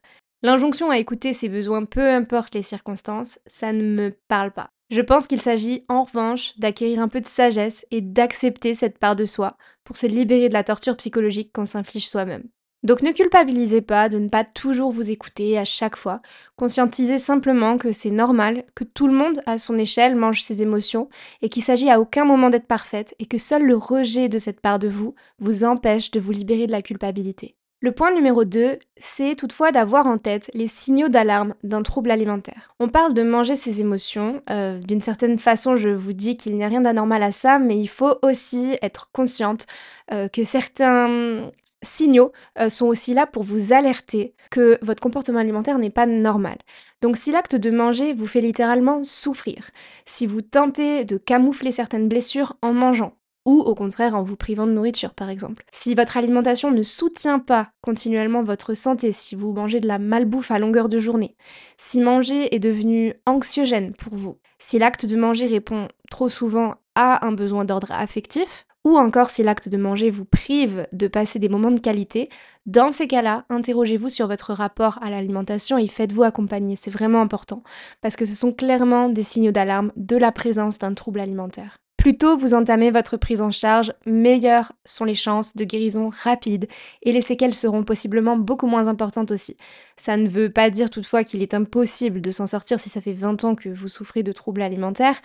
L'injonction 0.43 0.91
à 0.91 0.99
écouter 0.99 1.33
ses 1.33 1.49
besoins 1.49 1.85
peu 1.85 2.09
importe 2.09 2.55
les 2.55 2.63
circonstances, 2.63 3.41
ça 3.49 3.73
ne 3.73 3.83
me 3.83 4.11
parle 4.29 4.53
pas. 4.53 4.71
Je 4.89 5.01
pense 5.01 5.27
qu'il 5.27 5.43
s'agit 5.43 5.85
en 5.89 6.05
revanche 6.05 6.57
d'acquérir 6.59 7.01
un 7.01 7.09
peu 7.09 7.21
de 7.21 7.27
sagesse 7.27 7.85
et 7.91 8.01
d'accepter 8.01 8.75
cette 8.75 8.99
part 8.99 9.17
de 9.17 9.25
soi 9.25 9.57
pour 9.83 9.97
se 9.97 10.07
libérer 10.07 10.49
de 10.49 10.55
la 10.55 10.63
torture 10.63 10.97
psychologique 10.97 11.51
qu'on 11.53 11.67
s'inflige 11.67 12.09
soi-même. 12.09 12.45
Donc 12.85 13.03
ne 13.03 13.11
culpabilisez 13.11 13.81
pas 13.81 14.09
de 14.09 14.19
ne 14.19 14.29
pas 14.29 14.45
toujours 14.45 14.93
vous 14.93 15.11
écouter 15.11 15.59
à 15.59 15.65
chaque 15.65 15.97
fois. 15.97 16.23
Conscientisez 16.55 17.19
simplement 17.19 17.77
que 17.77 17.91
c'est 17.91 18.11
normal, 18.11 18.65
que 18.77 18.85
tout 18.85 19.09
le 19.09 19.15
monde 19.15 19.43
à 19.45 19.59
son 19.59 19.77
échelle 19.77 20.15
mange 20.15 20.43
ses 20.43 20.63
émotions 20.63 21.09
et 21.43 21.49
qu'il 21.49 21.65
s'agit 21.65 21.91
à 21.91 22.01
aucun 22.01 22.25
moment 22.25 22.49
d'être 22.49 22.69
parfaite 22.69 23.17
et 23.19 23.27
que 23.27 23.39
seul 23.39 23.65
le 23.65 23.77
rejet 23.77 24.29
de 24.29 24.39
cette 24.39 24.61
part 24.61 24.79
de 24.79 24.87
vous 24.87 25.17
vous 25.41 25.65
empêche 25.65 26.13
de 26.13 26.21
vous 26.21 26.31
libérer 26.31 26.69
de 26.69 26.73
la 26.73 26.83
culpabilité. 26.83 27.58
Le 27.81 27.93
point 27.93 28.13
numéro 28.13 28.45
2, 28.45 28.77
c'est 28.97 29.37
toutefois 29.37 29.71
d'avoir 29.71 30.09
en 30.09 30.19
tête 30.19 30.51
les 30.53 30.67
signaux 30.67 31.07
d'alarme 31.07 31.55
d'un 31.63 31.83
trouble 31.85 32.11
alimentaire. 32.11 32.75
On 32.81 32.89
parle 32.89 33.15
de 33.15 33.23
manger 33.23 33.55
ses 33.55 33.81
émotions. 33.81 34.43
Euh, 34.51 34.81
d'une 34.81 35.01
certaine 35.01 35.39
façon, 35.39 35.77
je 35.77 35.89
vous 35.89 36.13
dis 36.13 36.37
qu'il 36.37 36.57
n'y 36.57 36.65
a 36.65 36.69
rien 36.69 36.81
d'anormal 36.81 37.23
à 37.23 37.31
ça, 37.31 37.61
mais 37.61 37.79
il 37.79 37.87
faut 37.87 38.17
aussi 38.23 38.77
être 38.83 39.11
consciente 39.13 39.69
euh, 40.13 40.27
que 40.27 40.43
certains 40.43 41.53
signaux 41.81 42.33
euh, 42.59 42.69
sont 42.69 42.87
aussi 42.87 43.15
là 43.15 43.27
pour 43.27 43.45
vous 43.45 43.73
alerter 43.73 44.35
que 44.51 44.79
votre 44.83 45.01
comportement 45.01 45.39
alimentaire 45.39 45.79
n'est 45.79 45.91
pas 45.91 46.07
normal. 46.07 46.59
Donc 47.01 47.17
si 47.17 47.31
l'acte 47.31 47.55
de 47.55 47.71
manger 47.71 48.13
vous 48.13 48.27
fait 48.27 48.41
littéralement 48.41 49.05
souffrir, 49.05 49.71
si 50.05 50.27
vous 50.27 50.43
tentez 50.43 51.05
de 51.05 51.17
camoufler 51.17 51.71
certaines 51.71 52.09
blessures 52.09 52.57
en 52.61 52.73
mangeant, 52.73 53.13
ou 53.49 53.61
au 53.63 53.75
contraire 53.75 54.15
en 54.15 54.23
vous 54.23 54.37
privant 54.37 54.67
de 54.67 54.73
nourriture 54.73 55.15
par 55.15 55.31
exemple. 55.31 55.65
Si 55.73 55.95
votre 55.95 56.19
alimentation 56.19 56.71
ne 56.71 56.83
soutient 56.83 57.39
pas 57.39 57.71
continuellement 57.81 58.43
votre 58.43 58.75
santé, 58.75 59.11
si 59.11 59.35
vous 59.35 59.55
mangez 59.55 59.81
de 59.81 59.89
la 59.89 59.99
malbouffe 59.99 60.51
à 60.51 60.59
longueur 60.59 60.91
de 60.91 60.99
journée, 60.99 61.35
si 61.79 62.03
manger 62.03 62.55
est 62.55 62.59
devenu 62.59 63.15
anxiogène 63.25 63.95
pour 63.95 64.15
vous, 64.15 64.39
si 64.59 64.79
l'acte 64.79 65.07
de 65.07 65.17
manger 65.17 65.47
répond 65.47 65.89
trop 66.11 66.29
souvent 66.29 66.75
à 66.95 67.27
un 67.27 67.33
besoin 67.33 67.65
d'ordre 67.65 67.91
affectif, 67.91 68.67
ou 68.85 68.99
encore 68.99 69.31
si 69.31 69.43
l'acte 69.43 69.71
de 69.71 69.79
manger 69.79 70.11
vous 70.11 70.27
prive 70.27 70.87
de 70.93 71.09
passer 71.09 71.39
des 71.39 71.49
moments 71.49 71.71
de 71.71 71.81
qualité, 71.81 72.29
dans 72.67 72.93
ces 72.93 73.09
cas-là, 73.09 73.47
interrogez-vous 73.49 74.11
sur 74.11 74.27
votre 74.27 74.53
rapport 74.53 74.99
à 75.03 75.09
l'alimentation 75.09 75.79
et 75.79 75.89
faites-vous 75.89 76.23
accompagner. 76.23 76.77
C'est 76.77 76.91
vraiment 76.91 77.23
important 77.23 77.63
parce 78.03 78.17
que 78.17 78.27
ce 78.27 78.35
sont 78.35 78.53
clairement 78.53 79.09
des 79.09 79.23
signaux 79.23 79.53
d'alarme 79.53 79.91
de 79.97 80.19
la 80.19 80.33
présence 80.33 80.79
d'un 80.79 80.93
trouble 80.93 81.21
alimentaire. 81.21 81.79
Plus 81.99 82.17
tôt 82.17 82.39
vous 82.39 82.55
entamez 82.55 82.93
votre 82.93 83.17
prise 83.17 83.43
en 83.43 83.51
charge, 83.51 83.93
meilleures 84.07 84.73
sont 84.85 85.05
les 85.05 85.17
chances 85.17 85.57
de 85.57 85.65
guérison 85.65 86.11
rapide 86.23 86.69
et 87.03 87.11
les 87.11 87.21
séquelles 87.21 87.55
seront 87.55 87.83
possiblement 87.83 88.37
beaucoup 88.37 88.69
moins 88.69 88.87
importantes 88.87 89.33
aussi. 89.33 89.57
Ça 89.97 90.17
ne 90.17 90.29
veut 90.29 90.49
pas 90.49 90.71
dire 90.71 90.91
toutefois 90.91 91.25
qu'il 91.25 91.43
est 91.43 91.55
impossible 91.55 92.21
de 92.21 92.31
s'en 92.31 92.47
sortir 92.47 92.79
si 92.79 92.89
ça 92.89 93.01
fait 93.01 93.13
20 93.13 93.43
ans 93.43 93.55
que 93.57 93.69
vous 93.69 93.89
souffrez 93.89 94.23
de 94.23 94.31
troubles 94.31 94.63
alimentaires. 94.63 95.21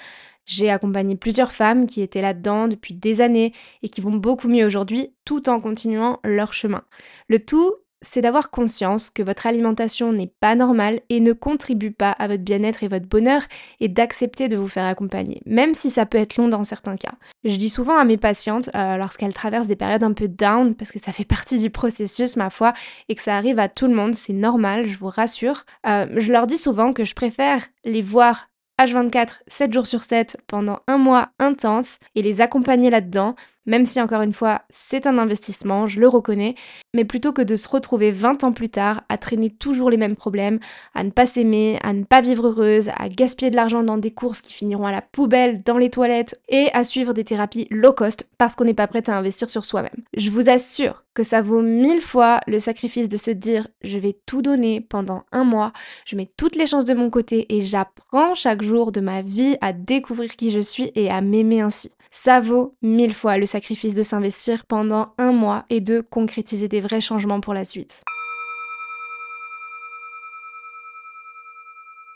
J'ai 0.45 0.71
accompagné 0.71 1.15
plusieurs 1.15 1.51
femmes 1.51 1.85
qui 1.85 2.01
étaient 2.01 2.23
là-dedans 2.23 2.67
depuis 2.67 2.95
des 2.95 3.21
années 3.21 3.53
et 3.83 3.87
qui 3.87 4.01
vont 4.01 4.15
beaucoup 4.15 4.47
mieux 4.47 4.65
aujourd'hui 4.65 5.13
tout 5.25 5.49
en 5.49 5.59
continuant 5.61 6.19
leur 6.23 6.53
chemin. 6.53 6.81
Le 7.29 7.39
tout, 7.39 7.71
c'est 8.03 8.21
d'avoir 8.21 8.51
conscience 8.51 9.09
que 9.09 9.23
votre 9.23 9.47
alimentation 9.47 10.13
n'est 10.13 10.31
pas 10.39 10.55
normale 10.55 10.99
et 11.09 11.19
ne 11.19 11.33
contribue 11.33 11.91
pas 11.91 12.11
à 12.11 12.27
votre 12.27 12.43
bien-être 12.43 12.83
et 12.83 12.87
votre 12.87 13.07
bonheur 13.07 13.41
et 13.79 13.87
d'accepter 13.87 14.49
de 14.49 14.57
vous 14.57 14.67
faire 14.67 14.85
accompagner, 14.85 15.41
même 15.45 15.73
si 15.73 15.89
ça 15.89 16.05
peut 16.05 16.17
être 16.17 16.37
long 16.37 16.49
dans 16.49 16.63
certains 16.63 16.97
cas. 16.97 17.13
Je 17.43 17.55
dis 17.55 17.69
souvent 17.69 17.97
à 17.97 18.05
mes 18.05 18.17
patientes, 18.17 18.69
euh, 18.75 18.97
lorsqu'elles 18.97 19.33
traversent 19.33 19.67
des 19.67 19.75
périodes 19.75 20.03
un 20.03 20.13
peu 20.13 20.27
down, 20.27 20.75
parce 20.75 20.91
que 20.91 20.99
ça 20.99 21.11
fait 21.11 21.25
partie 21.25 21.57
du 21.57 21.69
processus, 21.69 22.35
ma 22.35 22.49
foi, 22.49 22.73
et 23.09 23.15
que 23.15 23.21
ça 23.21 23.35
arrive 23.35 23.59
à 23.59 23.69
tout 23.69 23.87
le 23.87 23.95
monde, 23.95 24.13
c'est 24.13 24.33
normal, 24.33 24.85
je 24.85 24.97
vous 24.97 25.09
rassure, 25.09 25.65
euh, 25.87 26.05
je 26.17 26.31
leur 26.31 26.45
dis 26.45 26.57
souvent 26.57 26.93
que 26.93 27.03
je 27.03 27.15
préfère 27.15 27.61
les 27.85 28.01
voir 28.01 28.49
H24, 28.81 29.41
7 29.47 29.71
jours 29.73 29.87
sur 29.87 30.01
7, 30.01 30.37
pendant 30.47 30.79
un 30.87 30.97
mois 30.97 31.29
intense, 31.39 31.99
et 32.15 32.21
les 32.21 32.41
accompagner 32.41 32.89
là-dedans, 32.89 33.35
même 33.65 33.85
si 33.85 34.01
encore 34.01 34.21
une 34.21 34.33
fois 34.33 34.63
c'est 34.69 35.07
un 35.07 35.17
investissement, 35.17 35.87
je 35.87 35.99
le 35.99 36.07
reconnais, 36.07 36.55
mais 36.93 37.05
plutôt 37.05 37.33
que 37.33 37.41
de 37.41 37.55
se 37.55 37.67
retrouver 37.67 38.11
20 38.11 38.43
ans 38.43 38.51
plus 38.51 38.69
tard 38.69 39.03
à 39.09 39.17
traîner 39.17 39.49
toujours 39.49 39.89
les 39.89 39.97
mêmes 39.97 40.15
problèmes, 40.15 40.59
à 40.95 41.03
ne 41.03 41.11
pas 41.11 41.25
s'aimer, 41.25 41.79
à 41.83 41.93
ne 41.93 42.03
pas 42.03 42.21
vivre 42.21 42.47
heureuse, 42.47 42.89
à 42.97 43.09
gaspiller 43.09 43.51
de 43.51 43.55
l'argent 43.55 43.83
dans 43.83 43.97
des 43.97 44.11
courses 44.11 44.41
qui 44.41 44.53
finiront 44.53 44.85
à 44.85 44.91
la 44.91 45.01
poubelle, 45.01 45.63
dans 45.63 45.77
les 45.77 45.89
toilettes, 45.89 46.39
et 46.49 46.69
à 46.73 46.83
suivre 46.83 47.13
des 47.13 47.23
thérapies 47.23 47.67
low 47.69 47.93
cost 47.93 48.27
parce 48.37 48.55
qu'on 48.55 48.65
n'est 48.65 48.73
pas 48.73 48.87
prête 48.87 49.09
à 49.09 49.17
investir 49.17 49.49
sur 49.49 49.65
soi-même. 49.65 50.03
Je 50.15 50.29
vous 50.29 50.49
assure 50.49 51.03
que 51.13 51.23
ça 51.23 51.41
vaut 51.41 51.61
mille 51.61 52.01
fois 52.01 52.39
le 52.47 52.59
sacrifice 52.59 53.09
de 53.09 53.17
se 53.17 53.31
dire 53.31 53.67
je 53.83 53.97
vais 53.97 54.17
tout 54.25 54.41
donner 54.41 54.81
pendant 54.81 55.23
un 55.31 55.43
mois, 55.43 55.73
je 56.05 56.15
mets 56.15 56.29
toutes 56.37 56.55
les 56.55 56.67
chances 56.67 56.85
de 56.85 56.93
mon 56.93 57.09
côté 57.09 57.45
et 57.55 57.61
j'apprends 57.61 58.35
chaque 58.35 58.63
jour 58.63 58.91
de 58.91 58.99
ma 58.99 59.21
vie 59.21 59.57
à 59.61 59.73
découvrir 59.73 60.35
qui 60.35 60.49
je 60.49 60.59
suis 60.59 60.91
et 60.95 61.09
à 61.09 61.21
m'aimer 61.21 61.61
ainsi. 61.61 61.91
Ça 62.15 62.39
vaut 62.39 62.75
mille 62.83 63.13
fois 63.13 63.39
le 63.39 63.47
sacrifice 63.53 63.93
de 63.93 64.01
s'investir 64.01 64.65
pendant 64.65 65.13
un 65.19 65.31
mois 65.31 65.65
et 65.69 65.79
de 65.79 66.01
concrétiser 66.01 66.67
des 66.67 66.81
vrais 66.81 67.01
changements 67.01 67.39
pour 67.39 67.53
la 67.53 67.65
suite. 67.65 68.03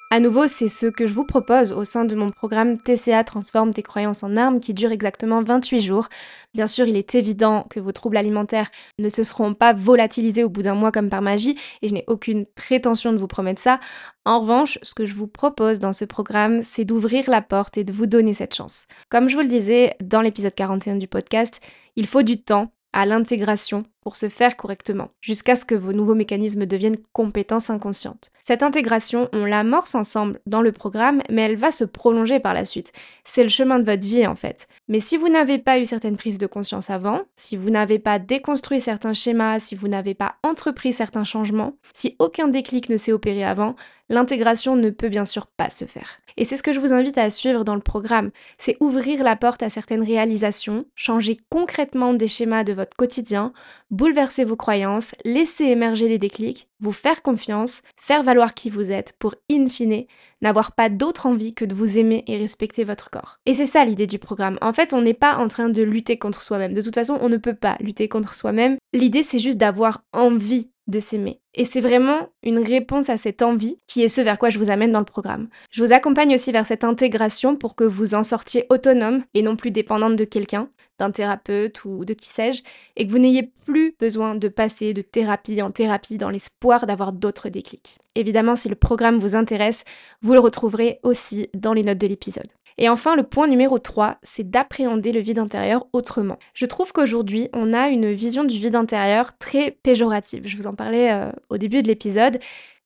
À 0.10 0.22
nouveau, 0.22 0.48
c'est 0.48 0.70
ce 0.70 0.88
que 0.88 1.06
je 1.06 1.12
vous 1.12 1.26
propose 1.26 1.74
au 1.74 1.84
sein 1.84 2.06
de 2.06 2.16
mon 2.16 2.32
programme 2.32 2.78
TCA 2.78 3.26
Transforme 3.26 3.74
tes 3.74 3.84
croyances 3.84 4.24
en 4.24 4.38
armes 4.38 4.62
qui 4.62 4.74
dure 4.74 4.94
exactement 4.94 5.44
28 5.44 5.82
jours. 5.82 6.08
Bien 6.54 6.66
sûr, 6.66 6.88
il 6.88 6.96
est 6.96 7.14
évident 7.14 7.66
que 7.70 7.82
vos 7.82 7.92
troubles 7.92 8.16
alimentaires 8.16 8.70
ne 9.00 9.10
se 9.10 9.24
seront 9.24 9.54
pas 9.54 9.74
volatilisés 9.74 10.46
au 10.46 10.50
bout 10.50 10.62
d'un 10.62 10.76
mois 10.76 10.94
comme 10.94 11.10
par 11.10 11.22
magie 11.22 11.58
et 11.82 11.90
je 11.90 11.94
n'ai 11.94 12.06
aucune 12.08 12.46
prétention 12.56 13.12
de 13.12 13.18
vous 13.18 13.28
promettre 13.28 13.62
ça. 13.62 13.82
En 14.24 14.40
revanche, 14.40 14.80
ce 14.82 14.94
que 14.94 15.06
je 15.06 15.14
vous 15.14 15.28
propose 15.28 15.80
dans 15.80 15.94
ce 15.94 16.06
programme, 16.06 16.64
c'est 16.64 16.86
d'ouvrir 16.86 17.30
la 17.30 17.42
porte 17.42 17.78
et 17.78 17.84
de 17.84 17.92
vous 17.92 18.06
donner 18.06 18.34
cette 18.34 18.56
chance. 18.56 18.88
Comme 19.10 19.28
je 19.28 19.36
vous 19.36 19.42
le 19.42 19.50
disais 19.50 19.98
dans 20.02 20.22
l'épisode 20.22 20.56
41 20.56 20.96
du 20.96 21.10
podcast, 21.10 21.60
il 21.98 22.08
faut 22.08 22.24
du 22.24 22.42
temps 22.42 22.72
à 22.94 23.06
l'intégration 23.06 23.84
pour 24.08 24.16
se 24.16 24.30
faire 24.30 24.56
correctement, 24.56 25.10
jusqu'à 25.20 25.58
ce 25.58 25.66
que 25.66 25.76
vos 25.76 25.92
nouveaux 25.92 26.16
mécanismes 26.16 26.66
deviennent 26.66 26.96
compétences 27.12 27.70
inconscientes. 27.70 28.32
Cette 28.42 28.64
intégration, 28.64 29.28
on 29.34 29.44
l'amorce 29.44 29.96
ensemble 29.96 30.40
dans 30.46 30.62
le 30.62 30.72
programme, 30.72 31.22
mais 31.30 31.42
elle 31.42 31.58
va 31.58 31.72
se 31.72 31.84
prolonger 31.84 32.40
par 32.40 32.54
la 32.54 32.64
suite. 32.64 32.94
C'est 33.26 33.44
le 33.44 33.50
chemin 33.50 33.80
de 33.80 33.84
votre 33.84 34.08
vie 34.08 34.26
en 34.26 34.36
fait. 34.36 34.70
Mais 34.88 35.02
si 35.02 35.18
vous 35.18 35.28
n'avez 35.28 35.58
pas 35.58 35.78
eu 35.78 35.84
certaines 35.84 36.16
prises 36.16 36.38
de 36.38 36.48
conscience 36.48 36.90
avant, 36.90 37.24
si 37.36 37.58
vous 37.58 37.70
n'avez 37.70 38.00
pas 38.00 38.18
déconstruit 38.18 38.80
certains 38.80 39.12
schémas, 39.12 39.60
si 39.60 39.76
vous 39.76 39.90
n'avez 39.90 40.14
pas 40.14 40.36
entrepris 40.42 40.94
certains 40.94 41.26
changements, 41.26 41.74
si 41.94 42.16
aucun 42.20 42.48
déclic 42.48 42.88
ne 42.88 42.96
s'est 42.96 43.12
opéré 43.12 43.44
avant, 43.44 43.76
l'intégration 44.08 44.78
ne 44.78 44.90
peut 44.90 45.10
bien 45.10 45.26
sûr 45.26 45.48
pas 45.48 45.70
se 45.70 45.84
faire. 45.84 46.20
Et 46.38 46.46
c'est 46.46 46.56
ce 46.56 46.64
que 46.64 46.72
je 46.72 46.80
vous 46.80 46.94
invite 46.94 47.18
à 47.18 47.30
suivre 47.32 47.64
dans 47.64 47.76
le 47.76 47.82
programme, 47.82 48.30
c'est 48.60 48.78
ouvrir 48.80 49.24
la 49.24 49.36
porte 49.36 49.64
à 49.64 49.70
certaines 49.70 50.04
réalisations, 50.04 50.86
changer 50.96 51.36
concrètement 51.50 52.14
des 52.14 52.28
schémas 52.28 52.64
de 52.64 52.74
votre 52.74 52.96
quotidien, 52.96 53.54
bouleverser 53.98 54.46
vos 54.46 54.56
croyances, 54.56 55.16
laisser 55.26 55.66
émerger 55.66 56.08
des 56.08 56.20
déclics, 56.20 56.70
vous 56.80 56.92
faire 56.92 57.24
confiance, 57.24 57.82
faire 57.98 58.22
valoir 58.22 58.54
qui 58.54 58.70
vous 58.70 58.92
êtes 58.92 59.14
pour, 59.18 59.34
in 59.52 59.68
fine, 59.68 60.06
n'avoir 60.42 60.74
pas 60.74 60.90
d'autre 60.90 61.26
envie 61.26 61.56
que 61.56 61.66
de 61.66 61.74
vous 61.74 61.98
aimer 61.98 62.24
et 62.28 62.38
respecter 62.38 62.84
votre 62.84 63.10
corps. 63.10 63.40
Et 63.48 63.56
c'est 63.56 63.66
ça 63.66 63.84
l'idée 63.84 64.06
du 64.06 64.20
programme. 64.20 64.60
En 64.62 64.72
fait, 64.72 64.94
on 64.94 65.02
n'est 65.02 65.16
pas 65.16 65.38
en 65.38 65.48
train 65.48 65.70
de 65.70 65.82
lutter 65.82 66.20
contre 66.20 66.42
soi-même. 66.42 66.74
De 66.74 66.82
toute 66.82 66.94
façon, 66.94 67.18
on 67.22 67.30
ne 67.30 67.38
peut 67.38 67.56
pas 67.56 67.76
lutter 67.80 68.08
contre 68.08 68.36
soi-même. 68.36 68.78
L'idée, 68.94 69.24
c'est 69.24 69.40
juste 69.40 69.58
d'avoir 69.58 70.04
envie 70.14 70.70
de 70.88 71.00
s'aimer. 71.00 71.42
Et 71.54 71.66
c'est 71.66 71.82
vraiment 71.82 72.30
une 72.44 72.60
réponse 72.60 73.10
à 73.10 73.18
cette 73.18 73.42
envie 73.42 73.80
qui 73.88 74.04
est 74.04 74.08
ce 74.08 74.22
vers 74.22 74.38
quoi 74.38 74.50
je 74.50 74.60
vous 74.60 74.70
amène 74.70 74.92
dans 74.92 75.00
le 75.00 75.06
programme. 75.06 75.50
Je 75.72 75.84
vous 75.84 75.92
accompagne 75.92 76.34
aussi 76.34 76.52
vers 76.52 76.66
cette 76.66 76.84
intégration 76.84 77.56
pour 77.56 77.76
que 77.76 77.84
vous 77.84 78.14
en 78.14 78.24
sortiez 78.24 78.66
autonome 78.70 79.24
et 79.34 79.42
non 79.42 79.56
plus 79.56 79.72
dépendante 79.72 80.16
de 80.16 80.24
quelqu'un, 80.24 80.70
d'un 81.00 81.12
thérapeute 81.12 81.86
ou 81.86 82.06
de 82.06 82.14
qui 82.14 82.30
sais-je, 82.30 82.64
et 82.96 83.06
que 83.06 83.12
vous 83.12 83.20
n'ayez 83.20 83.52
plus 83.66 83.96
besoin 84.00 84.36
de 84.36 84.48
passer 84.48 84.94
de 84.94 85.02
thérapie 85.02 85.62
en 85.62 85.72
thérapie 85.72 86.18
dans 86.18 86.30
l'espoir 86.30 86.86
d'avoir 86.86 87.14
d'autres 87.14 87.50
déclics. 87.50 87.98
Évidemment, 88.16 88.56
si 88.56 88.70
le 88.70 88.76
programme 88.76 89.20
vous 89.20 89.36
intéresse, 89.36 89.84
vous 90.22 90.34
le 90.34 90.40
retrouverez 90.40 91.00
aussi 91.04 91.50
dans 91.54 91.74
les 91.74 91.84
notes 91.84 92.00
de 92.00 92.08
l'épisode. 92.08 92.48
Et 92.80 92.90
enfin, 92.90 93.16
le 93.16 93.24
point 93.24 93.48
numéro 93.48 93.80
3, 93.80 94.18
c'est 94.22 94.50
d'appréhender 94.50 95.12
le 95.12 95.20
vide 95.20 95.40
intérieur 95.40 95.88
autrement. 95.94 96.38
Je 96.54 96.66
trouve 96.66 96.94
qu'aujourd'hui, 96.94 97.50
on 97.54 97.74
a 97.74 97.88
une 97.88 98.12
vision 98.12 98.44
du 98.44 98.58
vide 98.58 98.76
intérieur 98.76 99.36
très 99.38 99.72
péjorative. 99.72 100.48
Je 100.48 100.58
vous 100.58 100.68
en 100.68 100.74
parlais 100.74 101.12
euh, 101.12 101.32
au 101.50 101.58
début 101.58 101.82
de 101.82 101.88
l'épisode. 101.88 102.40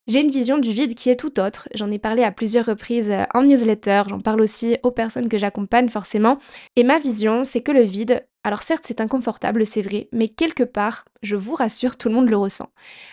J'ai 0.08 0.22
une 0.22 0.32
vision 0.32 0.58
du 0.58 0.72
vide 0.72 0.96
qui 0.96 1.10
est 1.10 1.16
tout 1.16 1.40
autre. 1.40 1.70
J'en 1.76 1.92
ai 1.92 2.00
parlé 2.00 2.24
à 2.24 2.32
plusieurs 2.32 2.66
reprises 2.66 3.12
euh, 3.12 3.24
en 3.34 3.44
newsletter, 3.44 4.04
j'en 4.10 4.20
parle 4.20 4.42
aussi 4.42 4.78
aux 4.84 4.92
personnes 4.92 5.30
que 5.30 5.38
j'accompagne 5.38 5.90
forcément. 5.90 6.40
Et 6.76 6.84
ma 6.84 6.98
vision, 6.98 7.44
c'est 7.44 7.62
que 7.62 7.72
le 7.72 7.84
vide, 7.84 8.26
alors 8.44 8.64
certes 8.64 8.84
c'est 8.88 9.00
inconfortable, 9.00 9.66
c'est 9.66 9.84
vrai, 9.84 10.10
mais 10.12 10.28
quelque 10.28 10.64
part, 10.64 11.06
je 11.22 11.36
vous 11.36 11.54
rassure, 11.54 11.98
tout 11.98 12.10
le 12.10 12.16
monde 12.16 12.30
le 12.30 12.38
ressent. 12.38 12.70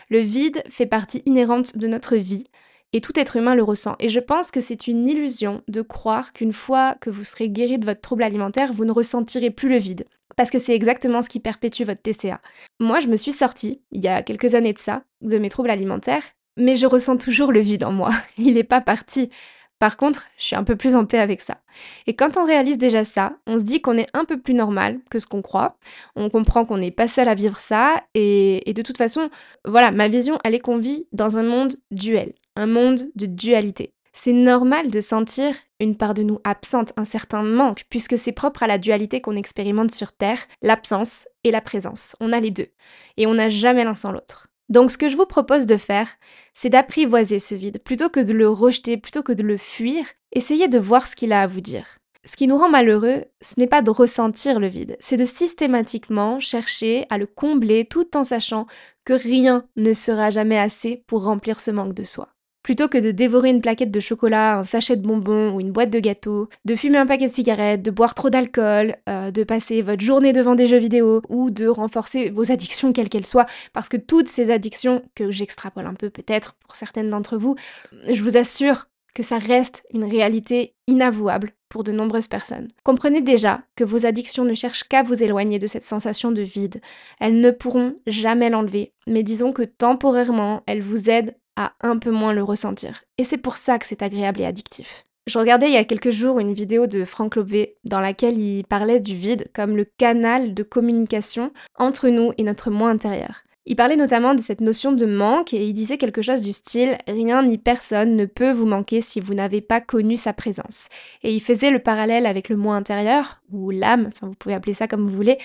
Le 0.09 0.21
vide 0.21 0.63
fait 0.71 0.87
partie 0.87 1.23
inhérente 1.27 1.77
de 1.77 1.87
notre 1.89 2.17
vie 2.17 2.45
et 2.95 3.03
tout 3.03 3.19
être 3.19 3.37
humain 3.37 3.55
le 3.55 3.63
ressent. 3.63 3.97
Et 3.99 4.09
je 4.09 4.21
pense 4.21 4.51
que 4.51 4.63
c'est 4.63 4.87
une 4.87 5.07
illusion 5.09 5.63
de 5.69 5.83
croire 5.83 6.33
qu'une 6.33 6.55
fois 6.55 6.97
que 7.01 7.11
vous 7.11 7.25
serez 7.25 7.51
guéri 7.51 7.79
de 7.79 7.85
votre 7.85 8.01
trouble 8.01 8.23
alimentaire, 8.23 8.73
vous 8.73 8.87
ne 8.87 8.93
ressentirez 8.93 9.51
plus 9.51 9.69
le 9.69 9.77
vide. 9.77 10.07
Parce 10.37 10.51
que 10.51 10.59
c'est 10.59 10.75
exactement 10.75 11.21
ce 11.21 11.29
qui 11.29 11.41
perpétue 11.41 11.83
votre 11.83 12.01
TCA. 12.01 12.41
Moi, 12.81 13.01
je 13.01 13.09
me 13.09 13.17
suis 13.17 13.33
sortie, 13.33 13.83
il 13.91 14.03
y 14.03 14.09
a 14.09 14.23
quelques 14.23 14.55
années 14.55 14.73
de 14.73 14.79
ça, 14.79 15.03
de 15.21 15.37
mes 15.37 15.49
troubles 15.49 15.71
alimentaires, 15.71 16.23
mais 16.59 16.77
je 16.77 16.87
ressens 16.87 17.17
toujours 17.17 17.53
le 17.53 17.61
vide 17.61 17.85
en 17.85 17.93
moi. 17.93 18.11
Il 18.39 18.55
n'est 18.55 18.65
pas 18.65 18.81
parti. 18.81 19.31
Par 19.79 19.97
contre, 19.97 20.27
je 20.37 20.45
suis 20.45 20.57
un 20.57 20.65
peu 20.65 20.75
plus 20.75 20.97
en 20.97 21.07
paix 21.07 21.21
avec 21.21 21.41
ça. 21.41 21.59
Et 22.07 22.17
quand 22.17 22.37
on 22.37 22.45
réalise 22.45 22.79
déjà 22.79 23.05
ça, 23.05 23.35
on 23.47 23.61
se 23.61 23.65
dit 23.65 23.81
qu'on 23.81 23.97
est 23.97 24.09
un 24.13 24.25
peu 24.25 24.37
plus 24.41 24.55
normal 24.55 24.99
que 25.09 25.21
ce 25.21 25.27
qu'on 25.27 25.41
croit. 25.41 25.77
On 26.17 26.31
comprend 26.31 26.65
qu'on 26.65 26.79
n'est 26.79 26.91
pas 26.91 27.07
seul 27.07 27.29
à 27.29 27.37
vivre 27.37 27.61
ça. 27.61 28.03
Et, 28.15 28.61
de 28.75 28.83
toute 28.83 28.99
façon, 28.99 29.31
voilà, 29.65 29.93
ma 29.93 30.09
vision, 30.09 30.39
elle 30.43 30.57
est 30.57 30.61
qu'on 30.61 30.79
vit 30.79 31.07
dans 31.13 31.39
un 31.39 31.45
monde 31.45 31.77
duel 31.93 32.33
un 32.59 32.67
monde 32.67 33.09
de 33.15 33.27
dualité. 33.27 33.95
C'est 34.13 34.33
normal 34.33 34.91
de 34.91 35.01
sentir 35.01 35.55
une 35.79 35.97
part 35.97 36.13
de 36.13 36.25
nous 36.25 36.41
absente, 36.43 36.93
un 36.97 37.05
certain 37.05 37.45
manque, 37.45 37.85
puisque 37.89 38.19
c'est 38.19 38.33
propre 38.33 38.65
à 38.65 38.67
la 38.67 38.79
dualité 38.79 39.21
qu'on 39.21 39.37
expérimente 39.37 39.93
sur 39.93 40.13
Terre, 40.13 40.41
l'absence 40.61 41.29
et 41.45 41.53
la 41.53 41.61
présence. 41.61 42.17
On 42.19 42.33
a 42.33 42.41
les 42.41 42.51
deux, 42.51 42.67
et 43.17 43.29
on 43.29 43.35
n'a 43.35 43.49
jamais 43.49 43.85
l'un 43.85 43.95
sans 43.95 44.11
l'autre. 44.11 44.49
Donc 44.69 44.91
ce 44.91 44.99
que 44.99 45.09
je 45.09 45.17
vous 45.17 45.27
propose 45.27 45.67
de 45.67 45.77
faire, 45.77 46.09
c'est 46.53 46.69
d'apprivoiser 46.69 47.39
ce 47.39 47.55
vide, 47.55 47.83
plutôt 47.83 48.11
que 48.11 48.21
de 48.21 48.33
le 48.33 48.49
rejeter, 48.49 48.97
plutôt 48.97 49.23
que 49.23 49.33
de 49.33 49.43
le 49.43 49.57
fuir, 49.57 50.05
essayez 50.33 50.69
de 50.69 50.79
voir 50.79 51.07
ce 51.07 51.17
qu'il 51.17 51.33
a 51.33 51.43
à 51.43 51.47
vous 51.47 51.63
dire. 51.63 51.99
Ce 52.25 52.37
qui 52.37 52.47
nous 52.47 52.59
rend 52.59 52.69
malheureux, 52.69 53.25
ce 53.41 53.59
n'est 53.59 53.67
pas 53.67 53.81
de 53.81 53.91
ressentir 53.91 54.61
le 54.61 54.67
vide, 54.67 54.97
c'est 55.01 55.17
de 55.17 55.25
systématiquement 55.25 56.41
chercher 56.41 57.07
à 57.09 57.17
le 57.17 57.27
combler 57.27 57.87
tout 57.87 58.17
en 58.17 58.25
sachant 58.25 58.67
que 59.05 59.15
rien 59.15 59.65
ne 59.77 59.95
sera 59.95 60.31
jamais 60.31 60.59
assez 60.59 61.03
pour 61.07 61.25
remplir 61.25 61.61
ce 61.61 61.71
manque 61.71 61.95
de 61.95 62.05
soi. 62.05 62.29
Plutôt 62.69 62.89
que 62.89 62.99
de 62.99 63.13
dévorer 63.13 63.49
une 63.49 63.63
plaquette 63.63 63.91
de 63.91 63.99
chocolat, 63.99 64.59
un 64.59 64.63
sachet 64.63 64.97
de 64.97 65.01
bonbons 65.01 65.55
ou 65.55 65.61
une 65.63 65.73
boîte 65.73 65.89
de 65.89 66.01
gâteaux, 66.01 66.51
de 66.67 66.77
fumer 66.77 66.99
un 66.99 67.07
paquet 67.07 67.27
de 67.27 67.33
cigarettes, 67.33 67.81
de 67.81 67.91
boire 67.91 68.15
trop 68.15 68.29
d'alcool, 68.29 68.95
euh, 69.09 69.31
de 69.31 69.43
passer 69.43 69.81
votre 69.81 70.03
journée 70.03 70.35
devant 70.35 70.55
des 70.55 70.67
jeux 70.67 70.77
vidéo 70.77 71.23
ou 71.31 71.51
de 71.51 71.67
renforcer 71.67 72.29
vos 72.29 72.53
addictions 72.53 72.93
quelles 72.93 73.09
qu'elles 73.09 73.25
soient, 73.25 73.47
parce 73.73 73.89
que 73.89 73.97
toutes 73.97 74.29
ces 74.29 74.51
addictions, 74.51 75.03
que 75.15 75.31
j'extrapole 75.31 75.87
un 75.87 75.95
peu 75.95 76.11
peut-être 76.11 76.57
pour 76.57 76.75
certaines 76.75 77.09
d'entre 77.09 77.39
vous, 77.39 77.57
je 78.07 78.23
vous 78.23 78.37
assure 78.37 78.89
que 79.15 79.23
ça 79.23 79.39
reste 79.39 79.87
une 79.95 80.05
réalité 80.05 80.75
inavouable 80.87 81.55
pour 81.71 81.85
de 81.85 81.93
nombreuses 81.93 82.29
personnes. 82.29 82.69
Comprenez 82.85 83.23
déjà 83.23 83.63
que 83.77 83.85
vos 83.85 84.05
addictions 84.05 84.45
ne 84.45 84.53
cherchent 84.53 84.85
qu'à 84.85 85.03
vous 85.03 85.23
éloigner 85.23 85.59
de 85.59 85.67
cette 85.67 85.87
sensation 85.87 86.33
de 86.33 86.43
vide. 86.43 86.83
Elles 87.19 87.41
ne 87.41 87.51
pourront 87.51 87.95
jamais 88.07 88.51
l'enlever, 88.51 88.93
mais 89.07 89.23
disons 89.23 89.53
que 89.53 89.63
temporairement, 89.63 90.63
elles 90.67 90.83
vous 90.83 91.09
aident 91.09 91.35
un 91.81 91.99
peu 91.99 92.11
moins 92.11 92.33
le 92.33 92.43
ressentir. 92.43 93.03
Et 93.19 93.25
c'est 93.25 93.39
pour 93.39 93.57
ça 93.57 93.79
que 93.79 93.87
c'est 93.87 94.03
agréable 94.03 94.41
et 94.41 94.47
addictif. 94.47 95.05
Je 95.27 95.39
regardais 95.39 95.67
il 95.67 95.75
y 95.75 95.77
a 95.77 95.85
quelques 95.85 96.11
jours 96.11 96.41
une 96.41 96.55
vidéo 96.55 96.87
de 96.87 97.05
Frank 97.05 97.37
Lobé 97.37 97.77
dans 97.85 98.01
laquelle 98.01 98.39
il 98.39 98.65
parlait 98.65 99.01
du 99.01 99.15
vide 99.15 99.49
comme 99.55 99.77
le 99.77 99.85
canal 99.85 100.55
de 100.55 100.63
communication 100.63 101.53
entre 101.77 102.09
nous 102.09 102.33
et 102.39 102.45
notre 102.45 102.71
moi 102.71 102.89
intérieur. 102.89 103.43
Il 103.67 103.77
parlait 103.77 103.97
notamment 103.97 104.35
de 104.35 104.41
cette 104.41 104.63
notion 104.63 104.93
de 104.93 105.05
manque 105.05 105.53
et 105.53 105.67
il 105.67 105.75
disait 105.75 105.99
quelque 105.99 106.23
chose 106.23 106.41
du 106.41 106.53
style 106.53 106.97
Rien 107.07 107.43
ni 107.43 107.59
personne 107.59 108.17
ne 108.17 108.25
peut 108.25 108.51
vous 108.51 108.65
manquer 108.65 109.03
si 109.03 109.21
vous 109.21 109.35
n'avez 109.35 109.61
pas 109.61 109.83
connu 109.83 110.17
sa 110.17 110.33
présence. 110.33 110.89
Et 111.23 111.35
il 111.35 111.41
faisait 111.41 111.71
le 111.71 111.79
parallèle 111.79 112.25
avec 112.25 112.49
le 112.49 112.57
moi 112.57 112.77
intérieur, 112.77 113.43
ou 113.53 113.71
l'âme, 113.71 114.07
enfin 114.09 114.27
vous 114.27 114.35
pouvez 114.35 114.55
appeler 114.55 114.73
ça 114.73 114.89
comme 114.89 115.07
vous 115.07 115.15
voulez, 115.15 115.37